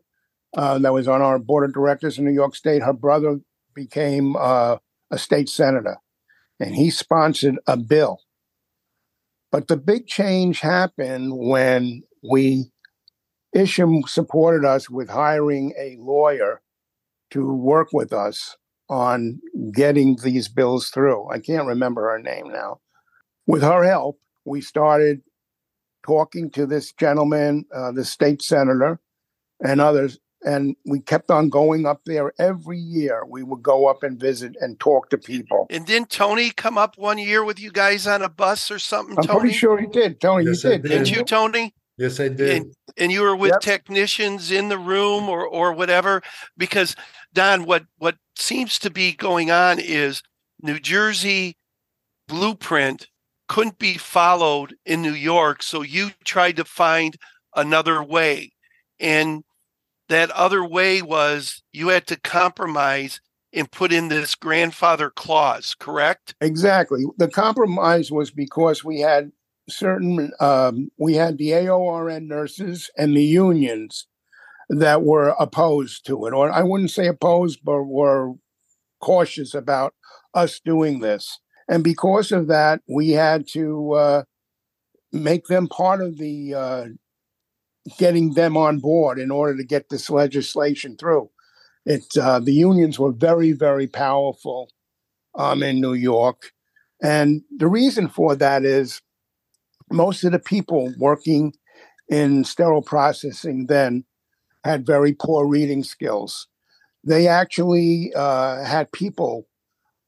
uh, 0.57 0.79
that 0.79 0.93
was 0.93 1.09
on 1.09 1.21
our 1.21 1.39
board 1.39 1.65
of 1.65 1.75
directors 1.75 2.19
in 2.19 2.25
New 2.25 2.33
York 2.33 2.57
State. 2.57 2.83
Her 2.83 2.93
brother 2.93 3.41
became 3.75 4.37
uh, 4.37 4.77
a 5.11 5.19
state 5.19 5.49
senator, 5.49 5.99
and 6.59 6.75
he 6.75 6.91
sponsored 6.91 7.59
a 7.67 7.77
bill. 7.77 8.21
But 9.53 9.69
the 9.69 9.77
big 9.77 10.07
change 10.07 10.61
happened 10.61 11.33
when 11.37 12.03
we 12.23 12.71
IAHCSMM 13.57 14.09
supported 14.09 14.65
us 14.65 14.89
with 14.89 15.09
hiring 15.09 15.75
a 15.79 15.97
lawyer 15.99 16.63
to 17.31 17.53
work 17.53 17.89
with 17.93 18.13
us 18.13 18.57
on 18.89 19.41
getting 19.73 20.17
these 20.23 20.49
bills 20.49 20.91
through. 20.91 21.29
I 21.31 21.39
can't 21.39 21.67
remember 21.67 22.11
her 22.11 22.19
name 22.19 22.53
now. 22.53 22.81
With 23.47 23.63
her 23.63 23.85
help, 23.85 24.21
we 24.45 24.61
started 24.61 25.23
talking 26.07 26.51
to 26.51 26.67
this 26.67 26.93
gentleman, 26.93 27.65
uh, 27.75 27.93
the 27.93 28.05
state 28.05 28.43
senator, 28.43 29.01
and 29.65 29.81
others 29.81 30.19
and 30.45 30.75
we 30.87 31.01
kept 31.01 31.31
on 31.31 31.49
going 31.49 31.87
up 31.87 32.01
there 32.07 32.33
every 32.39 32.79
year. 32.79 33.25
We 33.27 33.43
would 33.43 33.63
go 33.63 33.87
up 33.87 34.03
and 34.03 34.19
visit 34.19 34.57
and 34.61 34.79
talk 34.81 35.11
to 35.11 35.19
people. 35.19 35.67
And 35.71 35.87
didn't 35.87 36.11
Tony 36.11 36.51
come 36.51 36.79
up 36.79 36.97
one 36.97 37.19
year 37.19 37.45
with 37.45 37.61
you 37.61 37.71
guys 37.71 38.07
on 38.07 38.23
a 38.23 38.29
bus 38.29 38.71
or 38.71 38.79
something? 38.79 39.17
I'm 39.19 39.25
Tony? 39.25 39.41
pretty 39.41 39.55
sure 39.55 39.79
he 39.79 39.87
did. 39.87 40.21
Tony, 40.21 40.47
Yes, 40.47 40.65
you 40.65 40.71
did. 40.71 40.83
did. 40.83 40.89
Did 40.89 41.09
you, 41.11 41.25
Tony? 41.25 41.75
Yes, 41.99 42.19
I 42.21 42.29
did. 42.29 42.51
And, 42.63 42.75
and 42.97 43.13
you 43.13 43.21
were 43.21 43.37
with 43.37 43.51
Yep. 43.53 43.61
technicians 43.61 44.51
in 44.51 44.69
the 44.69 44.79
room 44.79 45.29
or 45.29 45.47
or 45.47 45.73
whatever. 45.73 46.23
Because 46.57 46.97
Don, 47.35 47.65
what 47.65 47.85
what 47.99 48.17
seems 48.37 48.79
to 48.79 48.91
be 48.91 49.13
going 49.13 49.51
on 49.51 49.79
is 49.79 50.23
New 50.63 50.79
Jersey 50.79 51.57
blueprint 52.29 53.07
couldn't 53.49 53.79
be 53.79 53.99
followed 53.99 54.77
in 54.87 55.03
New 55.03 55.13
York, 55.13 55.63
so 55.63 55.83
you 55.83 56.11
tried 56.25 56.57
to 56.57 56.65
find 56.65 57.17
another 57.57 58.01
way, 58.03 58.53
and 59.01 59.43
that 60.11 60.31
other 60.33 60.65
way 60.65 61.01
was 61.01 61.63
you 61.73 61.89
had 61.89 62.07
to 62.09 62.21
compromise 62.21 63.21
and 63.53 63.71
put 63.71 63.93
in 63.93 64.09
this 64.09 64.35
grandfather 64.35 65.11
clause. 65.11 65.75
Correct? 65.79 66.35
Exactly. 66.41 67.05
The 67.17 67.29
compromise 67.29 68.11
was 68.13 68.31
because 68.31 68.85
we 68.85 69.01
had 69.01 69.33
certain, 69.69 70.33
um, 70.41 70.91
we 70.99 71.15
had 71.15 71.39
the 71.39 71.51
AORN 71.51 72.29
nurses 72.29 72.91
and 72.97 73.17
the 73.17 73.25
unions 73.25 74.07
that 74.69 75.03
were 75.03 75.35
opposed 75.41 76.07
to 76.07 76.27
it, 76.27 76.33
or 76.33 76.51
I 76.51 76.63
wouldn't 76.63 76.91
say 76.91 77.07
opposed, 77.07 77.61
but 77.65 77.85
were 77.85 78.35
cautious 79.01 79.55
about 79.55 79.95
us 80.35 80.61
doing 80.61 81.01
this. 81.01 81.39
And 81.69 81.83
because 81.83 82.31
of 82.33 82.49
that, 82.49 82.81
we 82.89 83.11
had 83.11 83.47
to 83.53 83.93
uh, 83.93 84.23
make 85.13 85.47
them 85.47 85.69
part 85.69 86.01
of 86.01 86.19
the 86.19 86.55
uh, 86.55 86.85
getting 87.99 88.35
them 88.35 88.57
on 88.57 88.79
board 88.79 89.19
in 89.19 89.31
order 89.31 89.57
to 89.57 89.65
get 89.65 89.89
this 89.89 90.11
legislation 90.11 90.97
through. 90.97 91.31
It 91.87 92.05
uh, 92.21 92.41
the 92.41 92.53
unions 92.53 92.99
were 92.99 93.13
very, 93.13 93.53
very 93.53 93.87
powerful 93.87 94.71
um, 95.35 95.63
in 95.63 95.81
New 95.81 95.95
York, 95.95 96.53
and 97.03 97.43
the 97.57 97.69
reason 97.69 98.09
for 98.09 98.37
that 98.37 98.65
is 98.65 99.01
most 99.91 100.25
of 100.25 100.33
the 100.33 100.39
people 100.39 100.93
working 100.99 101.55
in 102.09 102.45
sterile 102.45 102.83
processing 102.83 103.67
then 103.67 104.05
had 104.65 104.87
very 104.87 105.15
poor 105.15 105.47
reading 105.47 105.83
skills. 105.83 106.47
They 107.03 107.29
actually 107.29 108.13
uh, 108.15 108.63
had 108.65 108.93
people 108.93 109.47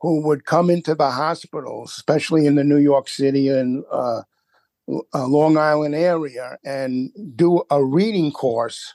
who 0.02 0.20
would 0.26 0.44
come 0.44 0.68
into 0.68 0.94
the 0.94 1.10
hospital, 1.10 1.84
especially 1.84 2.44
in 2.44 2.56
the 2.56 2.64
New 2.64 2.76
York 2.76 3.08
City 3.08 3.48
and 3.48 3.84
uh, 3.90 4.22
uh, 4.88 5.26
Long 5.26 5.56
Island 5.56 5.94
area, 5.94 6.58
and 6.64 7.10
do 7.36 7.62
a 7.70 7.84
reading 7.84 8.32
course 8.32 8.94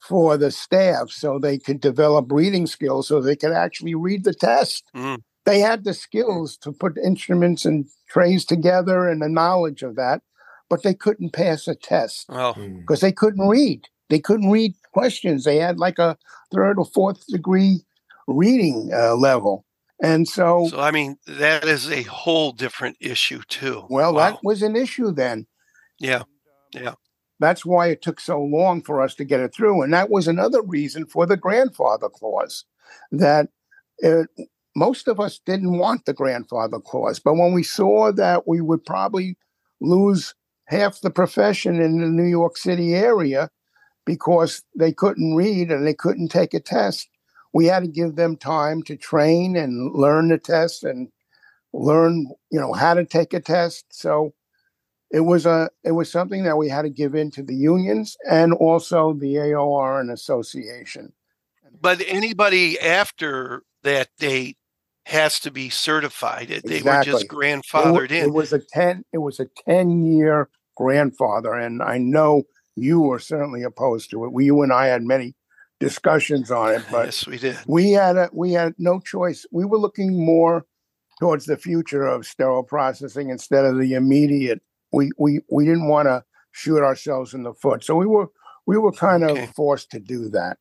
for 0.00 0.36
the 0.36 0.50
staff 0.50 1.10
so 1.10 1.38
they 1.38 1.58
could 1.58 1.80
develop 1.80 2.30
reading 2.30 2.66
skills 2.66 3.08
so 3.08 3.20
they 3.20 3.36
could 3.36 3.52
actually 3.52 3.94
read 3.94 4.24
the 4.24 4.34
test. 4.34 4.84
Mm. 4.94 5.18
They 5.44 5.60
had 5.60 5.84
the 5.84 5.94
skills 5.94 6.56
to 6.58 6.72
put 6.72 6.96
instruments 6.98 7.64
and 7.64 7.86
trays 8.08 8.44
together 8.44 9.08
and 9.08 9.20
the 9.20 9.28
knowledge 9.28 9.82
of 9.82 9.96
that, 9.96 10.22
but 10.70 10.82
they 10.82 10.94
couldn't 10.94 11.32
pass 11.32 11.66
a 11.68 11.74
test 11.74 12.26
Well, 12.28 12.54
Mm. 12.54 12.80
because 12.80 13.00
they 13.00 13.12
couldn't 13.12 13.48
read. 13.48 13.86
They 14.08 14.18
couldn't 14.20 14.50
read 14.50 14.74
questions. 14.92 15.44
They 15.44 15.56
had 15.56 15.78
like 15.78 15.98
a 15.98 16.16
third 16.52 16.78
or 16.78 16.84
fourth 16.86 17.26
degree 17.26 17.80
reading 18.26 18.90
uh, 18.94 19.14
level. 19.16 19.64
And 20.02 20.28
so, 20.28 20.68
so 20.70 20.80
I 20.80 20.90
mean 20.90 21.16
that 21.26 21.64
is 21.64 21.90
a 21.90 22.02
whole 22.02 22.52
different 22.52 22.96
issue 23.00 23.40
too. 23.48 23.84
well, 23.90 24.14
Wow. 24.14 24.30
that 24.30 24.44
was 24.44 24.62
an 24.62 24.76
issue 24.76 25.10
then. 25.12 25.46
yeah, 25.98 26.22
yeah. 26.72 26.94
That's 27.40 27.64
why 27.64 27.88
it 27.88 28.02
took 28.02 28.18
so 28.20 28.40
long 28.40 28.82
for 28.82 29.00
us 29.00 29.14
to 29.16 29.24
get 29.24 29.38
it 29.40 29.54
through. 29.54 29.82
And 29.82 29.92
that 29.94 30.10
was 30.10 30.26
another 30.26 30.60
reason 30.62 31.06
for 31.06 31.24
the 31.24 31.36
grandfather 31.36 32.08
clause 32.08 32.64
that 33.12 33.48
uh 34.04 34.24
most 34.76 35.08
of 35.08 35.18
us 35.18 35.40
didn't 35.44 35.78
want 35.78 36.04
the 36.04 36.12
grandfather 36.14 36.78
clause. 36.78 37.18
But 37.18 37.34
when 37.34 37.52
we 37.52 37.64
saw 37.64 38.12
that 38.12 38.46
we 38.46 38.60
would 38.60 38.84
probably 38.84 39.36
lose 39.80 40.34
half 40.66 41.00
the 41.00 41.10
profession 41.10 41.80
in 41.80 41.98
the 42.00 42.06
New 42.06 42.28
York 42.28 42.56
City 42.56 42.94
area 42.94 43.50
because 44.04 44.62
they 44.76 44.92
couldn't 44.92 45.34
read 45.34 45.70
and 45.72 45.84
they 45.86 45.94
couldn't 45.94 46.28
take 46.28 46.54
a 46.54 46.60
test, 46.60 47.08
we 47.52 47.66
had 47.66 47.80
to 47.80 47.88
give 47.88 48.16
them 48.16 48.36
time 48.36 48.82
to 48.84 48.96
train 48.96 49.56
and 49.56 49.94
learn 49.94 50.28
the 50.28 50.38
test 50.38 50.84
and 50.84 51.08
learn, 51.72 52.26
you 52.50 52.60
know, 52.60 52.72
how 52.72 52.94
to 52.94 53.04
take 53.04 53.32
a 53.32 53.40
test. 53.40 53.86
So 53.90 54.34
it 55.10 55.20
was 55.20 55.46
a 55.46 55.70
it 55.84 55.92
was 55.92 56.10
something 56.10 56.44
that 56.44 56.56
we 56.56 56.68
had 56.68 56.82
to 56.82 56.90
give 56.90 57.14
in 57.14 57.30
to 57.32 57.42
the 57.42 57.54
unions 57.54 58.16
and 58.30 58.52
also 58.54 59.14
the 59.14 59.36
AORN 59.36 60.10
association. 60.12 61.12
But 61.80 62.02
anybody 62.06 62.78
after 62.78 63.62
that 63.82 64.08
date 64.18 64.56
has 65.06 65.40
to 65.40 65.50
be 65.50 65.70
certified. 65.70 66.50
It- 66.50 66.66
They 66.66 66.82
were 66.82 67.02
just 67.02 67.24
Exactly. 67.24 67.24
It 67.24 67.28
grandfathered 67.28 68.10
It 68.10 68.32
was 68.32 68.52
a 68.52 68.58
ten. 68.58 69.04
It 69.12 69.18
was 69.18 69.40
a 69.40 69.46
ten 69.66 70.04
year 70.04 70.50
grandfather, 70.76 71.54
and 71.54 71.82
I 71.82 71.98
know 71.98 72.42
you 72.76 73.00
were 73.00 73.18
certainly 73.18 73.62
opposed 73.62 74.10
to 74.10 74.24
it. 74.24 74.32
We, 74.32 74.44
you 74.46 74.62
and 74.62 74.72
I 74.72 74.86
had 74.86 75.02
many 75.02 75.34
discussions 75.80 76.50
on 76.50 76.74
it, 76.74 76.82
but 76.90 77.06
yes, 77.06 77.26
we 77.26 77.38
did. 77.38 77.56
we 77.66 77.92
had 77.92 78.16
a 78.16 78.28
we 78.32 78.52
had 78.52 78.74
no 78.78 79.00
choice. 79.00 79.46
We 79.52 79.64
were 79.64 79.78
looking 79.78 80.24
more 80.24 80.66
towards 81.20 81.46
the 81.46 81.56
future 81.56 82.04
of 82.06 82.26
sterile 82.26 82.62
processing 82.62 83.30
instead 83.30 83.64
of 83.64 83.78
the 83.78 83.94
immediate. 83.94 84.60
We 84.92 85.10
we 85.18 85.40
we 85.50 85.64
didn't 85.64 85.88
want 85.88 86.06
to 86.06 86.24
shoot 86.52 86.82
ourselves 86.82 87.34
in 87.34 87.42
the 87.42 87.54
foot, 87.54 87.84
so 87.84 87.94
we 87.94 88.06
were 88.06 88.28
we 88.66 88.76
were 88.78 88.92
kind 88.92 89.24
Okay. 89.24 89.44
of 89.44 89.50
forced 89.54 89.90
to 89.92 90.00
do 90.00 90.28
that. 90.30 90.58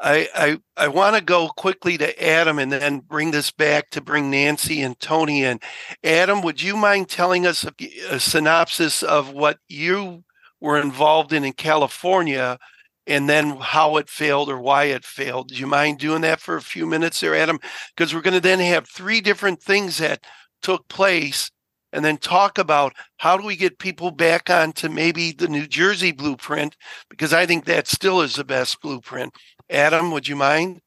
I 0.00 0.28
I, 0.34 0.84
I 0.84 0.88
want 0.88 1.16
to 1.16 1.22
go 1.22 1.48
quickly 1.48 1.96
to 1.98 2.24
Adam 2.24 2.58
and 2.58 2.70
then 2.72 3.00
bring 3.00 3.30
this 3.30 3.50
back 3.50 3.90
to 3.90 4.00
bring 4.00 4.30
Nancy 4.30 4.82
and 4.82 4.98
Tony 5.00 5.44
in. 5.44 5.60
Adam, 6.02 6.42
would 6.42 6.60
you 6.60 6.76
mind 6.76 7.08
telling 7.08 7.46
us 7.46 7.64
a, 7.64 7.72
a 8.10 8.20
synopsis 8.20 9.02
of 9.02 9.32
what 9.32 9.58
you 9.68 10.24
were 10.60 10.78
involved 10.80 11.32
in 11.32 11.44
in 11.44 11.52
California 11.52 12.58
and 13.06 13.28
then 13.28 13.56
how 13.60 13.96
it 13.96 14.08
failed 14.08 14.48
or 14.48 14.60
why 14.60 14.84
it 14.84 15.04
failed? 15.04 15.48
Do 15.48 15.56
you 15.56 15.66
mind 15.66 15.98
doing 15.98 16.22
that 16.22 16.40
for 16.40 16.56
a 16.56 16.62
few 16.62 16.86
minutes 16.86 17.20
there, 17.20 17.34
Adam? 17.34 17.58
Because 17.96 18.14
we're 18.14 18.22
going 18.22 18.34
to 18.34 18.40
then 18.40 18.60
have 18.60 18.88
three 18.88 19.20
different 19.20 19.62
things 19.62 19.98
that 19.98 20.24
took 20.62 20.88
place 20.88 21.50
and 21.92 22.04
then 22.04 22.16
talk 22.16 22.58
about 22.58 22.92
how 23.18 23.36
do 23.36 23.44
we 23.44 23.56
get 23.56 23.78
people 23.78 24.10
back 24.10 24.50
onto 24.50 24.88
maybe 24.88 25.32
the 25.32 25.48
New 25.48 25.66
Jersey 25.66 26.10
blueprint 26.10 26.76
because 27.08 27.32
I 27.32 27.46
think 27.46 27.66
that 27.66 27.86
still 27.86 28.20
is 28.20 28.34
the 28.34 28.44
best 28.44 28.80
blueprint. 28.80 29.32
Adam, 29.70 30.10
would 30.10 30.26
you 30.26 30.36
mind? 30.36 30.80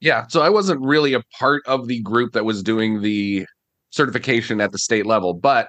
Yeah, 0.00 0.26
so 0.28 0.42
I 0.42 0.50
wasn't 0.50 0.80
really 0.82 1.14
a 1.14 1.22
part 1.38 1.62
of 1.66 1.88
the 1.88 2.00
group 2.00 2.32
that 2.32 2.44
was 2.44 2.62
doing 2.62 3.00
the 3.00 3.46
certification 3.90 4.60
at 4.60 4.72
the 4.72 4.78
state 4.78 5.06
level, 5.06 5.34
but 5.34 5.68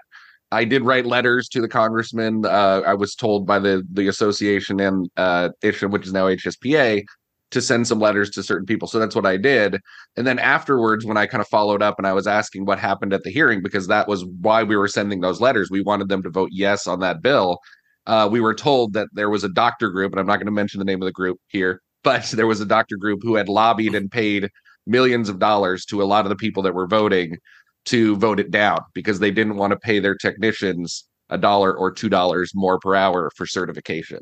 I 0.51 0.65
did 0.65 0.83
write 0.83 1.05
letters 1.05 1.47
to 1.49 1.61
the 1.61 1.67
congressman. 1.67 2.45
Uh, 2.45 2.81
I 2.85 2.93
was 2.93 3.15
told 3.15 3.47
by 3.47 3.59
the 3.59 3.83
the 3.91 4.07
association 4.07 4.79
and 4.79 5.09
uh, 5.17 5.49
IAHCSMM, 5.63 5.91
which 5.91 6.05
is 6.05 6.13
now 6.13 6.25
HSPA, 6.25 7.03
to 7.51 7.61
send 7.61 7.87
some 7.87 7.99
letters 7.99 8.29
to 8.31 8.43
certain 8.43 8.65
people. 8.65 8.87
So 8.87 8.99
that's 8.99 9.15
what 9.15 9.25
I 9.25 9.37
did. 9.37 9.77
And 10.17 10.25
then 10.25 10.39
afterwards, 10.39 11.05
when 11.05 11.17
I 11.17 11.25
kind 11.27 11.41
of 11.41 11.47
followed 11.47 11.81
up 11.81 11.95
and 11.97 12.07
I 12.07 12.13
was 12.13 12.27
asking 12.27 12.65
what 12.65 12.79
happened 12.79 13.13
at 13.13 13.23
the 13.23 13.29
hearing, 13.29 13.61
because 13.61 13.87
that 13.87 14.07
was 14.07 14.25
why 14.41 14.63
we 14.63 14.75
were 14.75 14.87
sending 14.87 15.21
those 15.21 15.41
letters, 15.41 15.69
we 15.69 15.81
wanted 15.81 16.09
them 16.09 16.23
to 16.23 16.29
vote 16.29 16.49
yes 16.51 16.87
on 16.87 16.99
that 17.01 17.21
bill. 17.21 17.59
Uh, 18.07 18.27
we 18.31 18.39
were 18.39 18.55
told 18.55 18.93
that 18.93 19.07
there 19.13 19.29
was 19.29 19.43
a 19.43 19.49
doctor 19.49 19.89
group, 19.89 20.11
and 20.11 20.19
I'm 20.19 20.25
not 20.25 20.37
going 20.37 20.47
to 20.47 20.51
mention 20.51 20.79
the 20.79 20.85
name 20.85 21.01
of 21.01 21.05
the 21.05 21.11
group 21.11 21.39
here, 21.47 21.81
but 22.03 22.23
there 22.31 22.47
was 22.47 22.61
a 22.61 22.65
doctor 22.65 22.97
group 22.97 23.19
who 23.21 23.35
had 23.35 23.47
lobbied 23.47 23.95
and 23.95 24.09
paid 24.09 24.49
millions 24.87 25.29
of 25.29 25.37
dollars 25.37 25.85
to 25.85 26.01
a 26.01 26.05
lot 26.05 26.25
of 26.25 26.29
the 26.29 26.35
people 26.35 26.63
that 26.63 26.73
were 26.73 26.87
voting 26.87 27.37
to 27.85 28.15
vote 28.17 28.39
it 28.39 28.51
down 28.51 28.77
because 28.93 29.19
they 29.19 29.31
didn't 29.31 29.57
want 29.57 29.71
to 29.71 29.79
pay 29.79 29.99
their 29.99 30.15
technicians 30.15 31.07
a 31.29 31.37
dollar 31.37 31.73
or 31.73 31.91
two 31.91 32.09
dollars 32.09 32.51
more 32.53 32.79
per 32.79 32.93
hour 32.95 33.31
for 33.35 33.45
certification. 33.45 34.19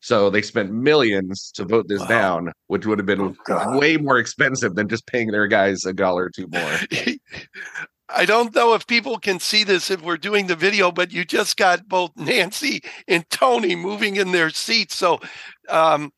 So 0.00 0.30
they 0.30 0.42
spent 0.42 0.72
millions 0.72 1.52
to 1.54 1.64
vote 1.64 1.86
this 1.88 2.00
Wow. 2.00 2.06
down, 2.08 2.52
which 2.66 2.86
would 2.86 2.98
have 2.98 3.06
been 3.06 3.36
Oh, 3.48 3.78
way 3.78 3.96
more 3.96 4.18
expensive 4.18 4.74
than 4.74 4.88
just 4.88 5.06
paying 5.06 5.30
their 5.30 5.46
guys 5.46 5.84
a 5.84 5.92
dollar 5.92 6.24
or 6.24 6.30
two 6.30 6.48
more. 6.50 6.70
I 8.08 8.24
don't 8.24 8.54
know 8.54 8.74
if 8.74 8.86
people 8.86 9.18
can 9.18 9.38
see 9.38 9.64
this 9.64 9.90
if 9.90 10.02
we're 10.02 10.16
doing 10.18 10.46
the 10.46 10.56
video, 10.56 10.90
but 10.92 11.12
you 11.12 11.24
just 11.24 11.56
got 11.56 11.88
both 11.88 12.10
Nancy 12.16 12.82
and 13.08 13.28
Tony 13.30 13.74
moving 13.74 14.16
in 14.16 14.32
their 14.32 14.50
seats. 14.50 14.96
So 14.96 15.20
um, 15.68 16.12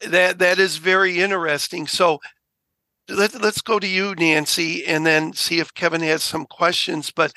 that 0.00 0.38
that 0.38 0.58
is 0.58 0.76
very 0.76 1.18
interesting. 1.18 1.86
So 1.86 2.20
let, 3.08 3.40
let's 3.40 3.62
go 3.62 3.78
to 3.78 3.86
you, 3.86 4.14
Nancy, 4.14 4.84
and 4.84 5.06
then 5.06 5.32
see 5.32 5.60
if 5.60 5.74
Kevin 5.74 6.02
has 6.02 6.22
some 6.22 6.46
questions. 6.46 7.10
But 7.10 7.32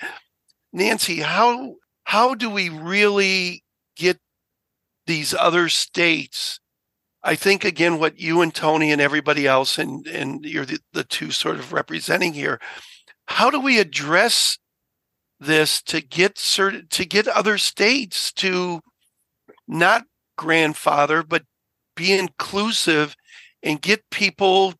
Nancy, 0.73 1.21
how 1.21 1.75
how 2.03 2.35
do 2.35 2.49
we 2.49 2.69
really 2.69 3.63
get 3.95 4.19
these 5.07 5.33
other 5.33 5.69
states? 5.69 6.59
I 7.23 7.35
think 7.35 7.63
again, 7.63 7.99
what 7.99 8.19
you 8.19 8.41
and 8.41 8.53
Tony 8.53 8.91
and 8.91 9.01
everybody 9.01 9.47
else, 9.47 9.77
and 9.77 10.05
and 10.07 10.43
you're 10.45 10.65
the, 10.65 10.79
the 10.93 11.03
two 11.03 11.31
sort 11.31 11.57
of 11.57 11.73
representing 11.73 12.33
here. 12.33 12.59
How 13.25 13.49
do 13.49 13.59
we 13.59 13.79
address 13.79 14.57
this 15.39 15.81
to 15.81 16.01
get 16.01 16.37
certain 16.37 16.87
to 16.89 17.05
get 17.05 17.27
other 17.27 17.57
states 17.57 18.31
to 18.33 18.81
not 19.67 20.03
grandfather, 20.37 21.23
but 21.23 21.43
be 21.95 22.13
inclusive 22.13 23.15
and 23.63 23.81
get 23.81 24.09
people 24.09 24.73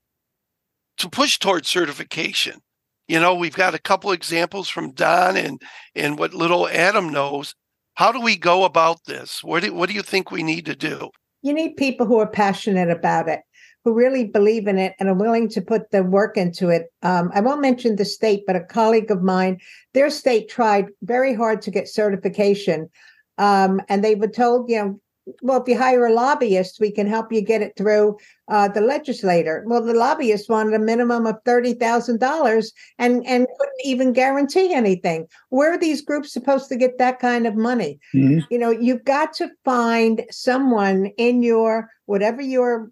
to 1.02 1.10
push 1.10 1.38
towards 1.38 1.68
certification? 1.68 2.62
You 3.08 3.20
know, 3.20 3.36
we've 3.36 3.56
got 3.56 3.76
a 3.76 3.80
couple 3.80 4.12
examples 4.12 4.70
from 4.70 4.94
Don 4.94 5.36
and 5.36 5.62
and 5.96 6.18
what 6.18 6.34
little 6.34 6.68
Adam 6.70 7.10
knows. 7.10 7.54
How 7.96 8.12
do 8.12 8.22
we 8.22 8.38
go 8.38 8.64
about 8.64 9.00
this? 9.06 9.44
What 9.44 9.64
do, 9.64 9.74
what 9.74 9.90
do 9.90 9.96
you 9.96 10.02
think 10.02 10.32
we 10.32 10.44
need 10.44 10.66
to 10.66 10.76
do? 10.76 11.10
You 11.42 11.54
need 11.54 11.76
people 11.76 12.06
who 12.06 12.20
are 12.20 12.28
passionate 12.28 12.90
about 12.90 13.28
it, 13.28 13.42
who 13.84 13.94
really 13.94 14.26
believe 14.26 14.68
in 14.68 14.78
it 14.78 14.94
and 15.00 15.10
are 15.10 15.14
willing 15.14 15.50
to 15.50 15.62
put 15.62 15.92
the 15.92 16.04
work 16.04 16.38
into 16.38 16.70
it. 16.70 16.92
Um, 17.02 17.32
I 17.34 17.42
won't 17.42 17.62
mention 17.62 17.96
the 17.96 18.06
state, 18.06 18.44
but 18.48 18.56
a 18.56 18.62
colleague 18.62 19.12
of 19.12 19.24
mine, 19.24 19.60
their 19.94 20.10
state 20.10 20.50
tried 20.50 20.88
very 21.02 21.34
hard 21.34 21.62
to 21.64 21.72
get 21.72 21.90
certification. 21.90 22.90
Um, 23.38 23.82
and 23.90 24.04
they 24.04 24.16
were 24.16 24.28
told, 24.28 24.70
you 24.70 24.78
know, 24.78 25.00
well, 25.42 25.62
if 25.62 25.68
you 25.68 25.78
hire 25.78 26.06
a 26.06 26.14
lobbyist, 26.14 26.80
we 26.80 26.92
can 26.92 27.08
help 27.08 27.32
you 27.32 27.42
get 27.42 27.62
it 27.62 27.74
through 27.78 28.18
uh, 28.52 28.68
the 28.68 28.82
legislator. 28.82 29.64
Well, 29.66 29.82
the 29.82 29.94
lobbyist 29.94 30.50
wanted 30.50 30.74
a 30.74 30.80
minimum 30.80 31.26
of 31.26 31.38
thirty 31.46 31.74
thousand 31.74 32.20
dollars 32.20 32.74
and 33.00 33.26
and 33.26 33.48
couldn't 33.58 33.86
even 33.86 34.14
guarantee 34.14 34.74
anything. 34.74 35.28
Where 35.50 35.74
are 35.74 35.78
these 35.78 36.02
groups 36.02 36.34
supposed 36.34 36.68
to 36.70 36.76
get 36.76 36.98
that 36.98 37.20
kind 37.20 37.48
of 37.48 37.56
money? 37.56 38.00
Mm-hmm. 38.14 38.40
You 38.52 38.60
know, 38.60 38.70
you've 38.70 39.06
got 39.06 39.34
to 39.36 39.50
find 39.66 40.24
someone 40.30 41.08
in 41.18 41.42
your 41.42 41.90
whatever 42.06 42.42
your 42.42 42.92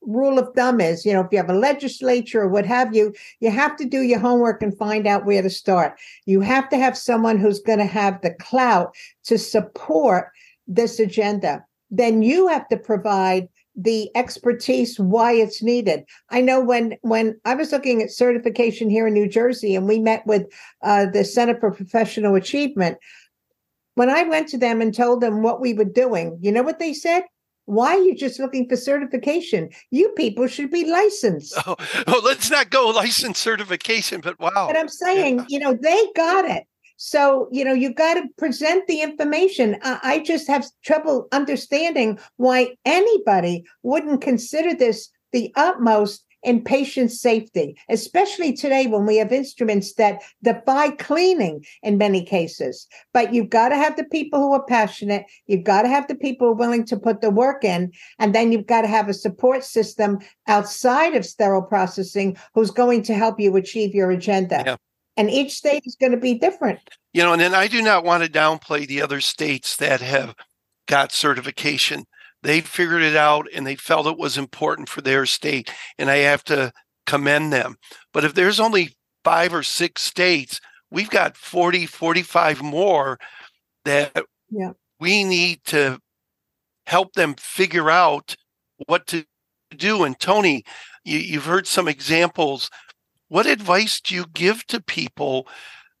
rule 0.00 0.38
of 0.38 0.54
thumb 0.54 0.80
is. 0.80 1.04
You 1.04 1.12
know, 1.12 1.22
if 1.22 1.28
you 1.32 1.38
have 1.38 1.50
a 1.50 1.54
legislature 1.54 2.42
or 2.42 2.48
what 2.48 2.66
have 2.66 2.94
you, 2.94 3.12
you 3.40 3.50
have 3.50 3.76
to 3.76 3.84
do 3.84 4.02
your 4.02 4.20
homework 4.20 4.62
and 4.62 4.78
find 4.78 5.06
out 5.06 5.26
where 5.26 5.42
to 5.42 5.50
start. 5.50 5.98
You 6.26 6.40
have 6.40 6.68
to 6.68 6.76
have 6.76 6.96
someone 6.96 7.38
who's 7.38 7.60
going 7.60 7.78
to 7.78 7.86
have 7.86 8.20
the 8.20 8.34
clout 8.34 8.94
to 9.24 9.38
support 9.38 10.30
this 10.66 10.98
agenda, 10.98 11.64
then 11.90 12.22
you 12.22 12.48
have 12.48 12.68
to 12.68 12.76
provide 12.76 13.48
the 13.76 14.10
expertise 14.14 14.98
why 14.98 15.32
it's 15.32 15.62
needed. 15.62 16.04
I 16.30 16.40
know 16.40 16.60
when 16.60 16.96
when 17.02 17.40
I 17.44 17.54
was 17.54 17.72
looking 17.72 18.02
at 18.02 18.10
certification 18.10 18.88
here 18.88 19.06
in 19.06 19.14
New 19.14 19.28
Jersey, 19.28 19.74
and 19.74 19.88
we 19.88 19.98
met 19.98 20.26
with 20.26 20.46
uh, 20.82 21.06
the 21.06 21.24
Center 21.24 21.58
for 21.58 21.70
Professional 21.70 22.34
Achievement. 22.34 22.98
When 23.96 24.10
I 24.10 24.24
went 24.24 24.48
to 24.48 24.58
them 24.58 24.80
and 24.80 24.92
told 24.92 25.20
them 25.20 25.42
what 25.42 25.60
we 25.60 25.72
were 25.72 25.84
doing, 25.84 26.38
you 26.40 26.50
know 26.50 26.62
what 26.62 26.78
they 26.80 26.92
said? 26.92 27.22
Why 27.66 27.94
are 27.94 28.02
you 28.02 28.14
just 28.14 28.38
looking 28.38 28.68
for 28.68 28.76
certification? 28.76 29.70
You 29.90 30.10
people 30.10 30.46
should 30.48 30.70
be 30.70 30.84
licensed. 30.84 31.54
Oh, 31.66 31.76
oh 32.06 32.20
let's 32.24 32.50
not 32.50 32.70
go 32.70 32.88
license 32.88 33.38
certification, 33.38 34.20
but 34.20 34.38
wow. 34.38 34.66
But 34.66 34.76
I'm 34.76 34.88
saying, 34.88 35.46
you 35.48 35.58
know, 35.58 35.74
they 35.74 36.06
got 36.14 36.44
it. 36.44 36.64
So, 36.96 37.48
you 37.50 37.64
know, 37.64 37.72
you 37.72 37.92
got 37.92 38.14
to 38.14 38.28
present 38.38 38.86
the 38.86 39.00
information. 39.00 39.76
I, 39.82 39.98
I 40.02 40.18
just 40.20 40.46
have 40.48 40.66
trouble 40.84 41.28
understanding 41.32 42.18
why 42.36 42.76
anybody 42.84 43.64
wouldn't 43.82 44.20
consider 44.20 44.74
this 44.74 45.10
the 45.32 45.52
utmost 45.56 46.24
in 46.44 46.62
patient 46.62 47.10
safety, 47.10 47.76
especially 47.88 48.52
today 48.52 48.86
when 48.86 49.06
we 49.06 49.16
have 49.16 49.32
instruments 49.32 49.94
that 49.94 50.22
defy 50.42 50.90
cleaning 50.90 51.64
in 51.82 51.98
many 51.98 52.22
cases. 52.24 52.86
But 53.12 53.34
you've 53.34 53.50
got 53.50 53.70
to 53.70 53.76
have 53.76 53.96
the 53.96 54.04
people 54.04 54.38
who 54.38 54.52
are 54.52 54.64
passionate. 54.64 55.24
You've 55.46 55.64
got 55.64 55.82
to 55.82 55.88
have 55.88 56.06
the 56.06 56.14
people 56.14 56.54
willing 56.54 56.84
to 56.86 56.96
put 56.96 57.20
the 57.20 57.30
work 57.30 57.64
in. 57.64 57.90
And 58.18 58.34
then 58.34 58.52
you've 58.52 58.66
got 58.66 58.82
to 58.82 58.88
have 58.88 59.08
a 59.08 59.14
support 59.14 59.64
system 59.64 60.18
outside 60.46 61.16
of 61.16 61.24
sterile 61.24 61.62
processing 61.62 62.36
who's 62.54 62.70
going 62.70 63.02
to 63.04 63.14
help 63.14 63.40
you 63.40 63.56
achieve 63.56 63.94
your 63.94 64.10
agenda. 64.10 64.62
Yeah 64.66 64.76
and 65.16 65.30
each 65.30 65.52
state 65.52 65.82
is 65.86 65.96
going 65.96 66.12
to 66.12 66.18
be 66.18 66.34
different. 66.34 66.80
You 67.12 67.22
know, 67.22 67.32
and 67.32 67.40
then 67.40 67.54
I 67.54 67.68
do 67.68 67.80
not 67.82 68.04
want 68.04 68.24
to 68.24 68.30
downplay 68.30 68.86
the 68.86 69.02
other 69.02 69.20
states 69.20 69.76
that 69.76 70.00
have 70.00 70.34
got 70.86 71.12
certification. 71.12 72.04
They 72.42 72.60
figured 72.60 73.02
it 73.02 73.16
out 73.16 73.46
and 73.54 73.66
they 73.66 73.76
felt 73.76 74.06
it 74.06 74.18
was 74.18 74.36
important 74.36 74.88
for 74.88 75.00
their 75.00 75.26
state, 75.26 75.72
and 75.98 76.10
I 76.10 76.16
have 76.16 76.44
to 76.44 76.72
commend 77.06 77.52
them. 77.52 77.76
But 78.12 78.24
if 78.24 78.34
there's 78.34 78.60
only 78.60 78.96
five 79.24 79.54
or 79.54 79.62
six 79.62 80.02
states, 80.02 80.60
we've 80.90 81.10
got 81.10 81.36
40, 81.36 81.86
45 81.86 82.62
more 82.62 83.18
that 83.84 84.24
yeah. 84.50 84.72
we 85.00 85.24
need 85.24 85.64
to 85.66 85.98
help 86.86 87.14
them 87.14 87.34
figure 87.34 87.90
out 87.90 88.36
what 88.86 89.06
to 89.08 89.24
do. 89.76 90.04
And 90.04 90.18
Tony, 90.18 90.64
you, 91.04 91.18
you've 91.18 91.46
heard 91.46 91.66
some 91.66 91.88
examples 91.88 92.70
what 93.34 93.46
advice 93.46 94.00
do 94.00 94.14
you 94.14 94.26
give 94.32 94.64
to 94.68 94.80
people 94.80 95.48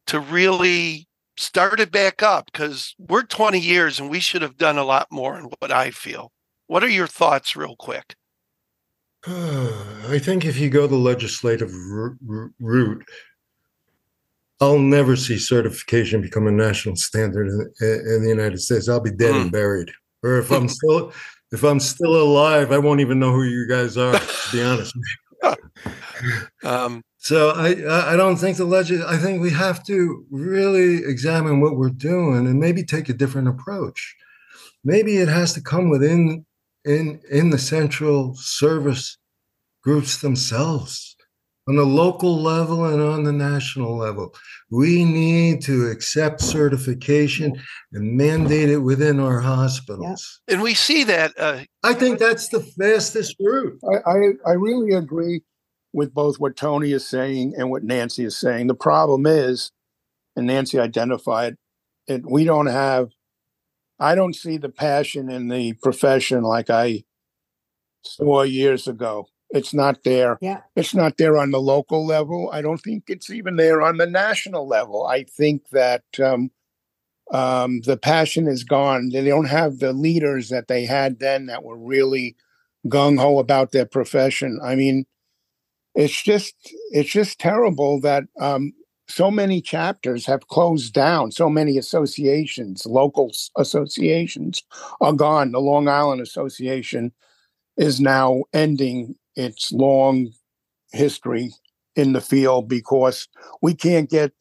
to 0.06 0.20
really 0.20 1.08
start 1.36 1.80
it 1.80 1.90
back 1.90 2.22
up? 2.22 2.46
Because 2.46 2.94
we're 2.96 3.24
20 3.24 3.58
years 3.58 3.98
and 3.98 4.08
we 4.08 4.20
should 4.20 4.40
have 4.40 4.56
done 4.56 4.78
a 4.78 4.84
lot 4.84 5.08
more 5.10 5.36
in 5.36 5.46
what 5.58 5.72
I 5.72 5.90
feel. 5.90 6.30
What 6.68 6.84
are 6.84 6.88
your 6.88 7.08
thoughts, 7.08 7.56
real 7.56 7.74
quick? 7.76 8.14
I 9.26 10.20
think 10.22 10.44
if 10.44 10.60
you 10.60 10.70
go 10.70 10.86
the 10.86 10.94
legislative 10.94 11.72
route, 12.60 13.04
I'll 14.60 14.78
never 14.78 15.16
see 15.16 15.36
certification 15.36 16.22
become 16.22 16.46
a 16.46 16.52
national 16.52 16.94
standard 16.94 17.48
in, 17.48 17.62
in 17.80 18.22
the 18.22 18.28
United 18.28 18.60
States. 18.60 18.88
I'll 18.88 19.00
be 19.00 19.10
dead 19.10 19.34
mm. 19.34 19.42
and 19.42 19.50
buried. 19.50 19.90
Or 20.22 20.38
if 20.38 20.52
I'm 20.52 20.68
still 20.78 21.12
if 21.50 21.64
I'm 21.64 21.80
still 21.80 22.14
alive, 22.14 22.70
I 22.70 22.78
won't 22.78 23.00
even 23.00 23.18
know 23.18 23.32
who 23.32 23.42
you 23.42 23.66
guys 23.66 23.96
are. 23.96 24.12
To 24.12 24.48
be 24.52 24.62
honest. 24.62 24.96
um, 26.62 27.02
so 27.24 27.52
I 27.52 28.12
I 28.12 28.16
don't 28.16 28.36
think 28.36 28.58
the 28.58 28.66
legend. 28.66 29.02
I 29.02 29.16
think 29.16 29.40
we 29.40 29.50
have 29.50 29.82
to 29.84 30.26
really 30.30 30.96
examine 31.04 31.62
what 31.62 31.76
we're 31.76 31.88
doing 31.88 32.46
and 32.46 32.60
maybe 32.60 32.84
take 32.84 33.08
a 33.08 33.14
different 33.14 33.48
approach. 33.48 34.14
Maybe 34.84 35.16
it 35.16 35.28
has 35.28 35.54
to 35.54 35.62
come 35.62 35.88
within 35.88 36.44
in 36.84 37.22
in 37.30 37.48
the 37.48 37.58
central 37.58 38.34
service 38.34 39.16
groups 39.82 40.18
themselves 40.18 41.16
on 41.66 41.76
the 41.76 41.86
local 41.86 42.42
level 42.42 42.84
and 42.84 43.00
on 43.00 43.24
the 43.24 43.32
national 43.32 43.96
level. 43.96 44.34
We 44.70 45.06
need 45.06 45.62
to 45.62 45.86
accept 45.86 46.42
certification 46.42 47.58
and 47.94 48.18
mandate 48.18 48.68
it 48.68 48.80
within 48.80 49.18
our 49.18 49.40
hospitals. 49.40 50.42
And 50.46 50.60
we 50.60 50.74
see 50.74 51.04
that. 51.04 51.32
Uh, 51.38 51.60
I 51.82 51.94
think 51.94 52.18
that's 52.18 52.48
the 52.48 52.60
fastest 52.60 53.36
route. 53.40 53.80
I, 53.90 54.10
I, 54.10 54.16
I 54.46 54.52
really 54.52 54.92
agree 54.92 55.42
with 55.94 56.12
both 56.12 56.38
what 56.38 56.56
Tony 56.56 56.92
is 56.92 57.06
saying 57.06 57.54
and 57.56 57.70
what 57.70 57.84
Nancy 57.84 58.24
is 58.24 58.36
saying. 58.36 58.66
The 58.66 58.74
problem 58.74 59.26
is, 59.26 59.70
and 60.36 60.46
Nancy 60.46 60.78
identified 60.78 61.56
it, 62.06 62.28
we 62.28 62.44
don't 62.44 62.66
have, 62.66 63.10
I 63.98 64.14
don't 64.14 64.34
see 64.34 64.56
the 64.56 64.68
passion 64.68 65.30
in 65.30 65.48
the 65.48 65.74
profession 65.74 66.42
like 66.42 66.68
I 66.68 67.04
saw 68.02 68.42
years 68.42 68.88
ago. 68.88 69.28
It's 69.50 69.72
not 69.72 70.02
there. 70.02 70.36
Yeah. 70.40 70.62
It's 70.74 70.94
not 70.94 71.16
there 71.16 71.38
on 71.38 71.52
the 71.52 71.60
local 71.60 72.04
level. 72.04 72.50
I 72.52 72.60
don't 72.60 72.78
think 72.78 73.04
it's 73.06 73.30
even 73.30 73.54
there 73.54 73.80
on 73.80 73.98
the 73.98 74.06
national 74.06 74.66
level. 74.66 75.06
I 75.06 75.22
think 75.22 75.68
that 75.70 76.02
um, 76.20 76.50
um, 77.30 77.80
the 77.82 77.96
passion 77.96 78.48
is 78.48 78.64
gone. 78.64 79.10
They 79.10 79.24
don't 79.24 79.46
have 79.46 79.78
the 79.78 79.92
leaders 79.92 80.48
that 80.48 80.66
they 80.66 80.86
had 80.86 81.20
then 81.20 81.46
that 81.46 81.62
were 81.62 81.78
really 81.78 82.34
gung 82.88 83.18
ho 83.18 83.38
about 83.38 83.70
their 83.70 83.86
profession. 83.86 84.58
I 84.62 84.74
mean, 84.74 85.06
it's 85.94 86.22
just 86.22 86.54
it's 86.90 87.10
just 87.10 87.38
terrible 87.38 88.00
that 88.00 88.24
um, 88.40 88.72
so 89.08 89.30
many 89.30 89.60
chapters 89.60 90.26
have 90.26 90.48
closed 90.48 90.92
down. 90.92 91.30
So 91.30 91.48
many 91.48 91.78
associations, 91.78 92.86
local 92.86 93.32
associations, 93.56 94.62
are 95.00 95.12
gone. 95.12 95.52
The 95.52 95.60
Long 95.60 95.88
Island 95.88 96.20
Association 96.20 97.12
is 97.76 98.00
now 98.00 98.44
ending 98.52 99.16
its 99.36 99.72
long 99.72 100.32
history 100.92 101.52
in 101.96 102.12
the 102.12 102.20
field 102.20 102.68
because 102.68 103.28
we 103.62 103.74
can't 103.74 104.08
get 104.08 104.32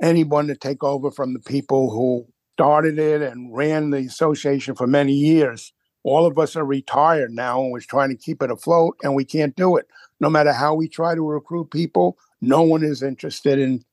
anyone 0.00 0.46
to 0.46 0.56
take 0.56 0.82
over 0.82 1.10
from 1.10 1.34
the 1.34 1.40
people 1.40 1.90
who 1.90 2.26
started 2.56 2.98
it 2.98 3.22
and 3.22 3.54
ran 3.54 3.90
the 3.90 3.98
association 3.98 4.74
for 4.74 4.86
many 4.86 5.12
years. 5.12 5.72
All 6.02 6.26
of 6.26 6.38
us 6.38 6.56
are 6.56 6.64
retired 6.64 7.32
now 7.32 7.62
and 7.62 7.72
we're 7.72 7.80
trying 7.80 8.08
to 8.10 8.16
keep 8.16 8.42
it 8.42 8.50
afloat 8.50 8.96
and 9.02 9.14
we 9.14 9.24
can't 9.24 9.54
do 9.56 9.76
it 9.76 9.86
no 10.20 10.28
matter 10.28 10.52
how 10.52 10.74
we 10.74 10.86
try 10.86 11.14
to 11.14 11.22
recruit 11.22 11.70
people, 11.70 12.18
no 12.40 12.62
one 12.62 12.84
is 12.84 13.02
interested 13.02 13.58
in 13.58 13.84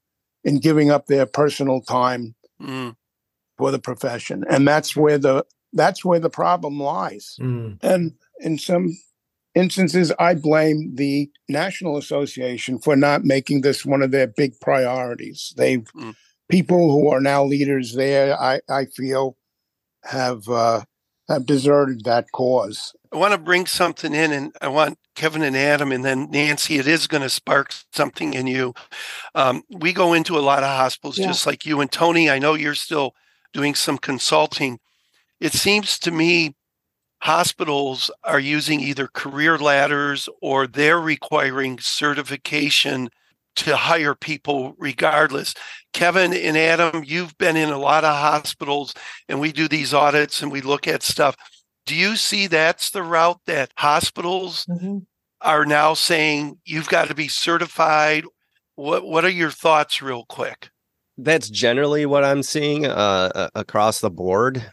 in 0.43 0.59
giving 0.59 0.91
up 0.91 1.07
their 1.07 1.25
personal 1.25 1.81
time 1.81 2.35
mm. 2.61 2.95
for 3.57 3.71
the 3.71 3.79
profession, 3.79 4.43
and 4.49 4.67
that's 4.67 4.95
where 4.95 5.17
the 5.17 5.45
that's 5.73 6.05
where 6.05 6.19
the 6.19 6.29
problem 6.29 6.79
lies. 6.79 7.37
Mm. 7.41 7.79
And 7.81 8.13
in 8.39 8.57
some 8.57 8.97
instances, 9.55 10.13
I 10.19 10.35
blame 10.35 10.95
the 10.95 11.29
National 11.49 11.97
Association 11.97 12.79
for 12.79 12.95
not 12.95 13.25
making 13.25 13.61
this 13.61 13.85
one 13.85 14.01
of 14.01 14.11
their 14.11 14.27
big 14.27 14.59
priorities. 14.59 15.53
They've 15.57 15.83
mm. 15.95 16.15
people 16.49 16.91
who 16.91 17.09
are 17.09 17.21
now 17.21 17.43
leaders 17.43 17.93
there, 17.93 18.39
I 18.39 18.59
I 18.69 18.85
feel, 18.85 19.37
have 20.03 20.47
uh, 20.47 20.83
have 21.27 21.45
deserted 21.45 22.03
that 22.05 22.31
cause. 22.31 22.95
I 23.11 23.17
want 23.17 23.33
to 23.33 23.37
bring 23.37 23.65
something 23.65 24.13
in, 24.13 24.31
and 24.31 24.55
I 24.61 24.67
want 24.69 24.97
Kevin 25.15 25.41
and 25.41 25.57
Adam, 25.57 25.91
and 25.91 26.03
then 26.03 26.29
Nancy. 26.31 26.77
It 26.77 26.87
is 26.87 27.07
going 27.07 27.23
to 27.23 27.29
spark 27.29 27.73
something 27.91 28.33
in 28.33 28.47
you. 28.47 28.73
Um, 29.35 29.63
we 29.69 29.93
go 29.93 30.13
into 30.13 30.37
a 30.37 30.41
lot 30.41 30.63
of 30.63 30.69
hospitals, 30.69 31.17
yeah. 31.17 31.27
just 31.27 31.45
like 31.45 31.65
you 31.65 31.81
and 31.81 31.91
Tony. 31.91 32.29
I 32.29 32.39
know 32.39 32.53
you're 32.53 32.75
still 32.75 33.13
doing 33.53 33.75
some 33.75 33.97
consulting. 33.97 34.79
It 35.39 35.53
seems 35.53 35.99
to 35.99 36.11
me 36.11 36.55
hospitals 37.21 38.11
are 38.23 38.39
using 38.39 38.79
either 38.79 39.07
career 39.07 39.57
ladders 39.57 40.29
or 40.41 40.67
they're 40.67 40.99
requiring 40.99 41.79
certification 41.79 43.09
to 43.57 43.75
hire 43.75 44.15
people 44.15 44.75
regardless. 44.77 45.53
Kevin 45.93 46.33
and 46.33 46.57
Adam, 46.57 47.03
you've 47.05 47.37
been 47.37 47.57
in 47.57 47.69
a 47.69 47.77
lot 47.77 48.03
of 48.03 48.15
hospitals 48.15 48.93
and 49.27 49.39
we 49.39 49.51
do 49.51 49.67
these 49.67 49.93
audits 49.93 50.41
and 50.41 50.51
we 50.51 50.61
look 50.61 50.87
at 50.87 51.03
stuff. 51.03 51.35
Do 51.85 51.95
you 51.95 52.15
see 52.15 52.47
that's 52.47 52.91
the 52.91 53.03
route 53.03 53.41
that 53.47 53.71
hospitals 53.77 54.65
mm-hmm. 54.69 54.99
are 55.41 55.65
now 55.65 55.93
saying 55.93 56.59
you've 56.65 56.89
got 56.89 57.07
to 57.07 57.15
be 57.15 57.27
certified? 57.27 58.25
What 58.75 59.05
what 59.05 59.25
are 59.25 59.29
your 59.29 59.51
thoughts 59.51 60.01
real 60.01 60.25
quick? 60.25 60.69
That's 61.17 61.49
generally 61.49 62.05
what 62.05 62.23
I'm 62.23 62.43
seeing 62.43 62.85
uh, 62.85 63.49
across 63.55 64.01
the 64.01 64.11
board 64.11 64.63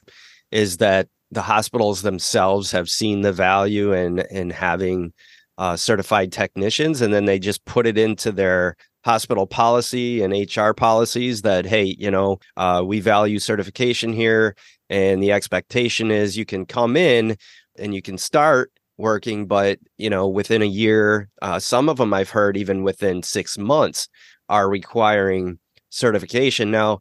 is 0.50 0.76
that 0.76 1.08
the 1.30 1.42
hospitals 1.42 2.02
themselves 2.02 2.70
have 2.72 2.90
seen 2.90 3.22
the 3.22 3.32
value 3.32 3.94
in 3.94 4.18
in 4.30 4.50
having 4.50 5.14
uh, 5.58 5.76
certified 5.76 6.32
technicians, 6.32 7.00
and 7.00 7.12
then 7.12 7.24
they 7.24 7.38
just 7.38 7.64
put 7.64 7.86
it 7.86 7.98
into 7.98 8.32
their 8.32 8.76
hospital 9.04 9.46
policy 9.46 10.22
and 10.22 10.32
HR 10.32 10.72
policies 10.72 11.42
that 11.42 11.66
hey, 11.66 11.94
you 11.98 12.10
know, 12.10 12.38
uh, 12.56 12.82
we 12.84 13.00
value 13.00 13.38
certification 13.38 14.12
here, 14.12 14.56
and 14.90 15.22
the 15.22 15.32
expectation 15.32 16.10
is 16.10 16.36
you 16.36 16.44
can 16.44 16.66
come 16.66 16.96
in 16.96 17.36
and 17.78 17.94
you 17.94 18.02
can 18.02 18.18
start 18.18 18.72
working, 18.96 19.46
but 19.46 19.78
you 19.98 20.08
know, 20.08 20.28
within 20.28 20.62
a 20.62 20.66
year, 20.66 21.28
uh, 21.42 21.58
some 21.58 21.88
of 21.88 21.96
them 21.96 22.14
I've 22.14 22.30
heard 22.30 22.56
even 22.56 22.82
within 22.82 23.22
six 23.22 23.58
months 23.58 24.08
are 24.48 24.68
requiring 24.68 25.58
certification. 25.90 26.70
Now, 26.70 27.00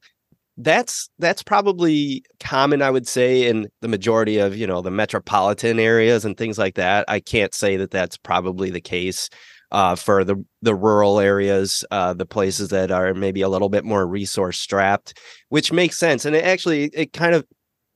that's 0.57 1.09
that's 1.17 1.41
probably 1.41 2.23
common 2.39 2.81
i 2.83 2.89
would 2.91 3.07
say 3.07 3.47
in 3.47 3.67
the 3.81 3.87
majority 3.87 4.37
of 4.37 4.55
you 4.55 4.67
know 4.67 4.81
the 4.81 4.91
metropolitan 4.91 5.79
areas 5.79 6.25
and 6.25 6.37
things 6.37 6.57
like 6.57 6.75
that. 6.75 7.05
I 7.07 7.19
can't 7.19 7.53
say 7.53 7.77
that 7.77 7.91
that's 7.91 8.17
probably 8.17 8.69
the 8.69 8.81
case 8.81 9.29
uh, 9.71 9.95
for 9.95 10.23
the 10.23 10.43
the 10.61 10.75
rural 10.75 11.19
areas 11.19 11.83
uh, 11.91 12.13
the 12.13 12.25
places 12.25 12.69
that 12.69 12.91
are 12.91 13.13
maybe 13.13 13.41
a 13.41 13.49
little 13.49 13.69
bit 13.69 13.83
more 13.83 14.05
resource 14.05 14.59
strapped 14.59 15.19
which 15.49 15.71
makes 15.71 15.97
sense. 15.97 16.25
And 16.25 16.35
it 16.35 16.43
actually 16.45 16.85
it 16.93 17.13
kind 17.13 17.35
of 17.35 17.45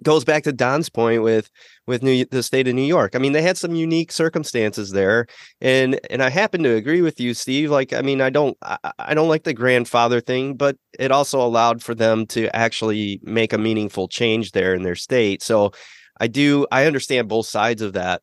goes 0.03 0.23
back 0.23 0.43
to 0.43 0.53
Don's 0.53 0.89
point 0.89 1.23
with 1.23 1.49
with 1.85 2.03
New, 2.03 2.25
the 2.25 2.43
state 2.43 2.67
of 2.67 2.75
New 2.75 2.83
York. 2.83 3.15
I 3.15 3.19
mean, 3.19 3.31
they 3.31 3.41
had 3.41 3.57
some 3.57 3.75
unique 3.75 4.11
circumstances 4.11 4.91
there, 4.91 5.27
and 5.61 5.99
and 6.09 6.21
I 6.21 6.29
happen 6.29 6.63
to 6.63 6.75
agree 6.75 7.01
with 7.01 7.19
you, 7.19 7.33
Steve. 7.33 7.71
Like, 7.71 7.93
I 7.93 8.01
mean, 8.01 8.21
I 8.21 8.29
don't 8.29 8.57
I, 8.61 8.77
I 8.99 9.13
don't 9.13 9.29
like 9.29 9.43
the 9.43 9.53
grandfather 9.53 10.21
thing, 10.21 10.55
but 10.55 10.77
it 10.99 11.11
also 11.11 11.41
allowed 11.41 11.81
for 11.81 11.95
them 11.95 12.25
to 12.27 12.53
actually 12.55 13.19
make 13.23 13.53
a 13.53 13.57
meaningful 13.57 14.07
change 14.07 14.51
there 14.51 14.73
in 14.73 14.83
their 14.83 14.95
state. 14.95 15.41
So, 15.41 15.71
I 16.19 16.27
do 16.27 16.67
I 16.71 16.85
understand 16.85 17.27
both 17.27 17.47
sides 17.47 17.81
of 17.81 17.93
that, 17.93 18.21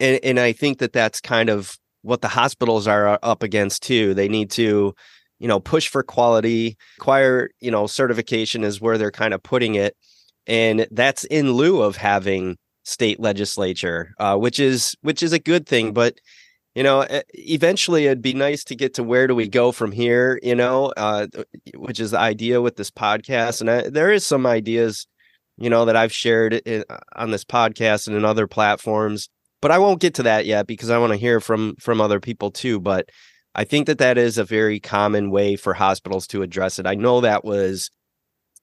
and 0.00 0.18
and 0.22 0.40
I 0.40 0.52
think 0.52 0.78
that 0.78 0.92
that's 0.92 1.20
kind 1.20 1.48
of 1.48 1.76
what 2.02 2.22
the 2.22 2.28
hospitals 2.28 2.86
are 2.86 3.08
uh, 3.08 3.18
up 3.22 3.42
against 3.42 3.82
too. 3.82 4.14
They 4.14 4.28
need 4.28 4.50
to 4.52 4.94
you 5.38 5.48
know 5.48 5.60
push 5.60 5.88
for 5.88 6.02
quality 6.02 6.76
acquire 6.98 7.50
you 7.60 7.70
know 7.70 7.86
certification 7.86 8.64
is 8.64 8.80
where 8.80 8.96
they're 8.96 9.10
kind 9.10 9.34
of 9.34 9.42
putting 9.42 9.74
it 9.74 9.94
and 10.46 10.86
that's 10.90 11.24
in 11.24 11.52
lieu 11.52 11.82
of 11.82 11.96
having 11.96 12.56
state 12.84 13.18
legislature, 13.18 14.14
uh, 14.18 14.36
which 14.36 14.60
is 14.60 14.96
which 15.02 15.22
is 15.22 15.32
a 15.32 15.38
good 15.38 15.66
thing. 15.66 15.92
But 15.92 16.18
you 16.74 16.82
know, 16.82 17.06
eventually 17.34 18.06
it'd 18.06 18.22
be 18.22 18.34
nice 18.34 18.62
to 18.64 18.76
get 18.76 18.94
to 18.94 19.02
where 19.02 19.26
do 19.26 19.34
we 19.34 19.48
go 19.48 19.72
from 19.72 19.92
here. 19.92 20.38
You 20.42 20.54
know, 20.54 20.92
uh, 20.96 21.26
which 21.74 22.00
is 22.00 22.12
the 22.12 22.18
idea 22.18 22.60
with 22.62 22.76
this 22.76 22.90
podcast, 22.90 23.60
and 23.60 23.70
I, 23.70 23.88
there 23.88 24.12
is 24.12 24.24
some 24.24 24.46
ideas, 24.46 25.06
you 25.56 25.70
know, 25.70 25.84
that 25.86 25.96
I've 25.96 26.12
shared 26.12 26.54
in, 26.54 26.84
on 27.14 27.30
this 27.30 27.44
podcast 27.44 28.06
and 28.06 28.16
in 28.16 28.24
other 28.24 28.46
platforms. 28.46 29.28
But 29.62 29.70
I 29.70 29.78
won't 29.78 30.00
get 30.00 30.14
to 30.14 30.22
that 30.24 30.46
yet 30.46 30.66
because 30.66 30.90
I 30.90 30.98
want 30.98 31.12
to 31.12 31.18
hear 31.18 31.40
from 31.40 31.76
from 31.80 32.00
other 32.00 32.20
people 32.20 32.50
too. 32.50 32.78
But 32.78 33.08
I 33.54 33.64
think 33.64 33.86
that 33.86 33.98
that 33.98 34.18
is 34.18 34.36
a 34.38 34.44
very 34.44 34.78
common 34.78 35.30
way 35.30 35.56
for 35.56 35.72
hospitals 35.74 36.26
to 36.28 36.42
address 36.42 36.78
it. 36.78 36.86
I 36.86 36.94
know 36.94 37.22
that 37.22 37.42
was 37.42 37.90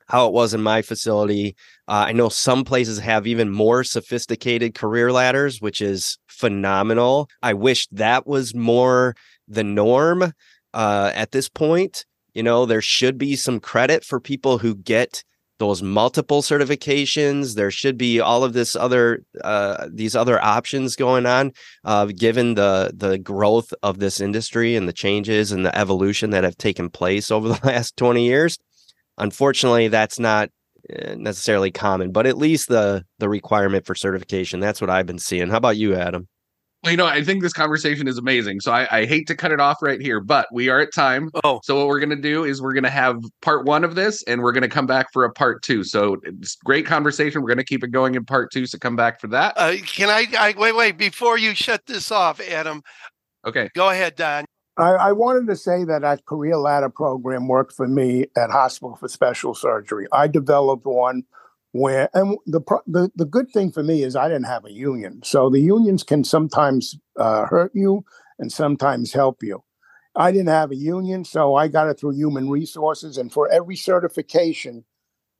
how 0.07 0.27
it 0.27 0.33
was 0.33 0.53
in 0.53 0.61
my 0.61 0.81
facility. 0.81 1.55
Uh, 1.87 2.05
I 2.07 2.11
know 2.11 2.29
some 2.29 2.63
places 2.63 2.99
have 2.99 3.27
even 3.27 3.49
more 3.49 3.83
sophisticated 3.83 4.75
career 4.75 5.11
ladders, 5.11 5.61
which 5.61 5.81
is 5.81 6.17
phenomenal. 6.27 7.29
I 7.41 7.53
wish 7.53 7.87
that 7.91 8.27
was 8.27 8.55
more 8.55 9.15
the 9.47 9.63
norm 9.63 10.33
uh, 10.73 11.11
at 11.13 11.31
this 11.31 11.49
point. 11.49 12.05
You 12.33 12.43
know, 12.43 12.65
there 12.65 12.81
should 12.81 13.17
be 13.17 13.35
some 13.35 13.59
credit 13.59 14.03
for 14.03 14.19
people 14.19 14.57
who 14.57 14.75
get 14.75 15.23
those 15.59 15.81
multiple 15.81 16.41
certifications. 16.41 17.55
There 17.55 17.71
should 17.71 17.97
be 17.97 18.19
all 18.19 18.43
of 18.43 18.53
this 18.53 18.75
other 18.75 19.23
uh, 19.43 19.87
these 19.91 20.15
other 20.15 20.43
options 20.43 20.95
going 20.95 21.25
on, 21.25 21.51
uh, 21.83 22.07
given 22.07 22.55
the 22.55 22.91
the 22.95 23.17
growth 23.17 23.73
of 23.83 23.99
this 23.99 24.19
industry 24.19 24.75
and 24.75 24.87
the 24.87 24.93
changes 24.93 25.51
and 25.51 25.65
the 25.65 25.77
evolution 25.77 26.31
that 26.31 26.43
have 26.43 26.57
taken 26.57 26.89
place 26.89 27.31
over 27.31 27.47
the 27.47 27.59
last 27.63 27.95
twenty 27.97 28.25
years. 28.25 28.57
Unfortunately, 29.17 29.87
that's 29.87 30.19
not 30.19 30.49
eh, 30.89 31.15
necessarily 31.17 31.71
common, 31.71 32.11
but 32.11 32.25
at 32.25 32.37
least 32.37 32.69
the 32.69 33.05
the 33.19 33.29
requirement 33.29 33.85
for 33.85 33.95
certification. 33.95 34.59
That's 34.59 34.81
what 34.81 34.89
I've 34.89 35.05
been 35.05 35.19
seeing. 35.19 35.49
How 35.49 35.57
about 35.57 35.77
you, 35.77 35.95
Adam? 35.95 36.27
Well, 36.83 36.91
you 36.91 36.97
know, 36.97 37.05
I 37.05 37.23
think 37.23 37.41
this 37.41 37.53
conversation 37.53 38.09
is 38.09 38.17
amazing. 38.17 38.59
So 38.59 38.73
I, 38.73 38.87
I, 38.91 39.05
hate 39.05 39.25
to 39.27 39.35
cut 39.35 39.53
it 39.53 39.61
off 39.61 39.77
right 39.81 40.01
here, 40.01 40.19
but 40.19 40.47
we 40.51 40.67
are 40.67 40.81
at 40.81 40.93
time. 40.93 41.29
Oh. 41.45 41.61
So 41.63 41.77
what 41.77 41.87
we're 41.87 42.01
going 42.01 42.09
to 42.09 42.15
do 42.17 42.43
is 42.43 42.61
we're 42.61 42.73
going 42.73 42.83
to 42.83 42.89
have 42.89 43.23
part 43.41 43.63
one 43.65 43.85
of 43.85 43.95
this 43.95 44.21
and 44.23 44.41
we're 44.41 44.51
going 44.51 44.63
to 44.63 44.67
come 44.69 44.85
back 44.85 45.07
for 45.13 45.23
a 45.23 45.31
part 45.31 45.63
two. 45.63 45.85
So 45.85 46.17
it's 46.23 46.57
great 46.57 46.85
conversation. 46.85 47.41
We're 47.41 47.47
going 47.47 47.57
to 47.59 47.63
keep 47.63 47.85
it 47.85 47.91
going 47.91 48.15
in 48.15 48.25
part 48.25 48.51
two. 48.51 48.65
So 48.65 48.77
come 48.79 48.97
back 48.97 49.21
for 49.21 49.27
that. 49.27 49.53
Uh, 49.55 49.75
can 49.85 50.09
I, 50.09 50.25
I, 50.37 50.55
wait, 50.57 50.75
wait, 50.75 50.97
before 50.97 51.37
you 51.37 51.55
shut 51.55 51.85
this 51.85 52.11
off, 52.11 52.41
Adam? 52.41 52.81
Okay. 53.45 53.69
Go 53.75 53.89
ahead, 53.89 54.17
Don. 54.17 54.43
I, 54.77 54.91
I, 54.93 55.11
wanted 55.11 55.47
to 55.47 55.55
say 55.55 55.83
that 55.83 56.01
that 56.01 56.25
career 56.25 56.57
ladder 56.57 56.89
program 56.89 57.47
worked 57.47 57.73
for 57.73 57.87
me 57.87 58.25
at 58.35 58.49
Hospital 58.49 58.95
for 58.95 59.07
Special 59.07 59.53
Surgery. 59.53 60.07
I 60.11 60.27
developed 60.27 60.85
one 60.85 61.23
where, 61.73 62.09
and 62.13 62.37
the 62.47 62.61
the 62.87 63.11
the 63.15 63.25
good 63.25 63.51
thing 63.51 63.71
for 63.71 63.83
me 63.83 64.03
is 64.03 64.15
I 64.15 64.27
didn't 64.27 64.45
have 64.45 64.65
a 64.65 64.71
union, 64.71 65.21
so 65.23 65.49
the 65.49 65.59
unions 65.59 66.03
can 66.03 66.23
sometimes 66.23 66.97
uh, 67.19 67.45
hurt 67.45 67.71
you 67.75 68.03
and 68.39 68.51
sometimes 68.51 69.13
help 69.13 69.43
you. 69.43 69.63
I 70.15 70.31
didn't 70.31 70.49
have 70.49 70.71
a 70.71 70.75
union, 70.75 71.23
so 71.25 71.55
I 71.55 71.67
got 71.67 71.89
it 71.89 71.99
through 71.99 72.15
Human 72.15 72.49
Resources, 72.49 73.17
and 73.17 73.31
for 73.31 73.49
every 73.49 73.75
certification, 73.75 74.85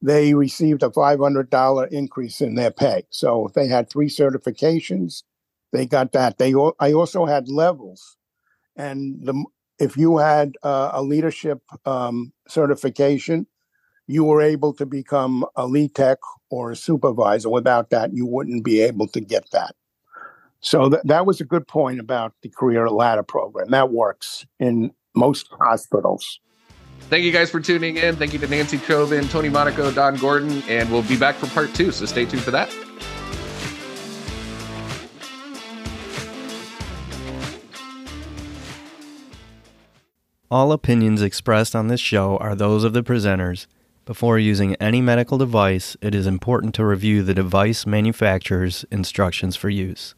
they 0.02 0.36
received 0.36 0.84
a 0.84 0.91
five 0.91 1.19
hundred 1.19 1.50
dollar 1.50 1.86
increase 1.88 2.39
in 2.39 2.54
their 2.54 2.72
pay. 2.72 3.04
So 3.10 3.48
if 3.48 3.54
they 3.54 3.67
had 3.67 3.89
three 3.89 4.10
certifications, 4.10 5.24
they 5.72 5.88
got 5.88 6.12
that. 6.12 6.38
They 6.38 6.54
I 6.80 6.93
also 6.93 7.26
had 7.26 7.50
levels 7.50 8.17
and 8.75 9.17
the 9.21 9.45
if 9.79 9.97
you 9.97 10.17
had 10.17 10.55
uh, 10.63 10.91
a 10.93 11.01
leadership 11.01 11.62
um, 11.86 12.31
certification, 12.47 13.47
you 14.07 14.23
were 14.23 14.41
able 14.41 14.73
to 14.73 14.86
become 14.86 15.45
a 15.55 15.67
lead 15.67 15.95
tech 15.95 16.19
or 16.49 16.71
a 16.71 16.75
supervisor. 16.75 17.49
Without 17.49 17.89
that, 17.89 18.13
you 18.13 18.25
wouldn't 18.25 18.63
be 18.63 18.81
able 18.81 19.07
to 19.07 19.19
get 19.19 19.49
that. 19.51 19.75
So 20.62 20.89
th- 20.89 21.01
that 21.05 21.25
was 21.25 21.41
a 21.41 21.45
good 21.45 21.67
point 21.67 21.99
about 21.99 22.33
the 22.41 22.49
career 22.49 22.89
ladder 22.89 23.23
program. 23.23 23.71
That 23.71 23.91
works 23.91 24.45
in 24.59 24.91
most 25.15 25.49
hospitals. 25.59 26.39
Thank 27.09 27.25
you 27.25 27.31
guys 27.31 27.49
for 27.49 27.59
tuning 27.59 27.97
in. 27.97 28.15
Thank 28.15 28.33
you 28.33 28.39
to 28.39 28.47
Nancy 28.47 28.77
Chobin, 28.77 29.27
Tony 29.27 29.49
Monaco, 29.49 29.91
Don 29.91 30.15
Gordon, 30.15 30.63
and 30.69 30.89
we'll 30.91 31.03
be 31.03 31.17
back 31.17 31.36
for 31.36 31.47
part 31.47 31.73
two. 31.73 31.91
So 31.91 32.05
stay 32.05 32.25
tuned 32.25 32.43
for 32.43 32.51
that. 32.51 32.73
All 40.53 40.71
opinions 40.71 41.23
expressed 41.23 41.75
on 41.75 41.87
this 41.87 41.99
show 41.99 42.37
are 42.37 42.53
those 42.53 42.83
of 42.83 42.93
the 42.93 43.01
presenters. 43.01 43.65
Before 44.05 44.37
using 44.37 44.75
any 44.75 45.01
medical 45.01 45.39
device, 45.39 45.97
it 45.99 46.13
is 46.13 46.27
important 46.27 46.75
to 46.75 46.85
review 46.85 47.23
the 47.23 47.33
device 47.33 47.87
manufacturer's 47.87 48.85
instructions 48.91 49.55
for 49.55 49.69
use. 49.69 50.13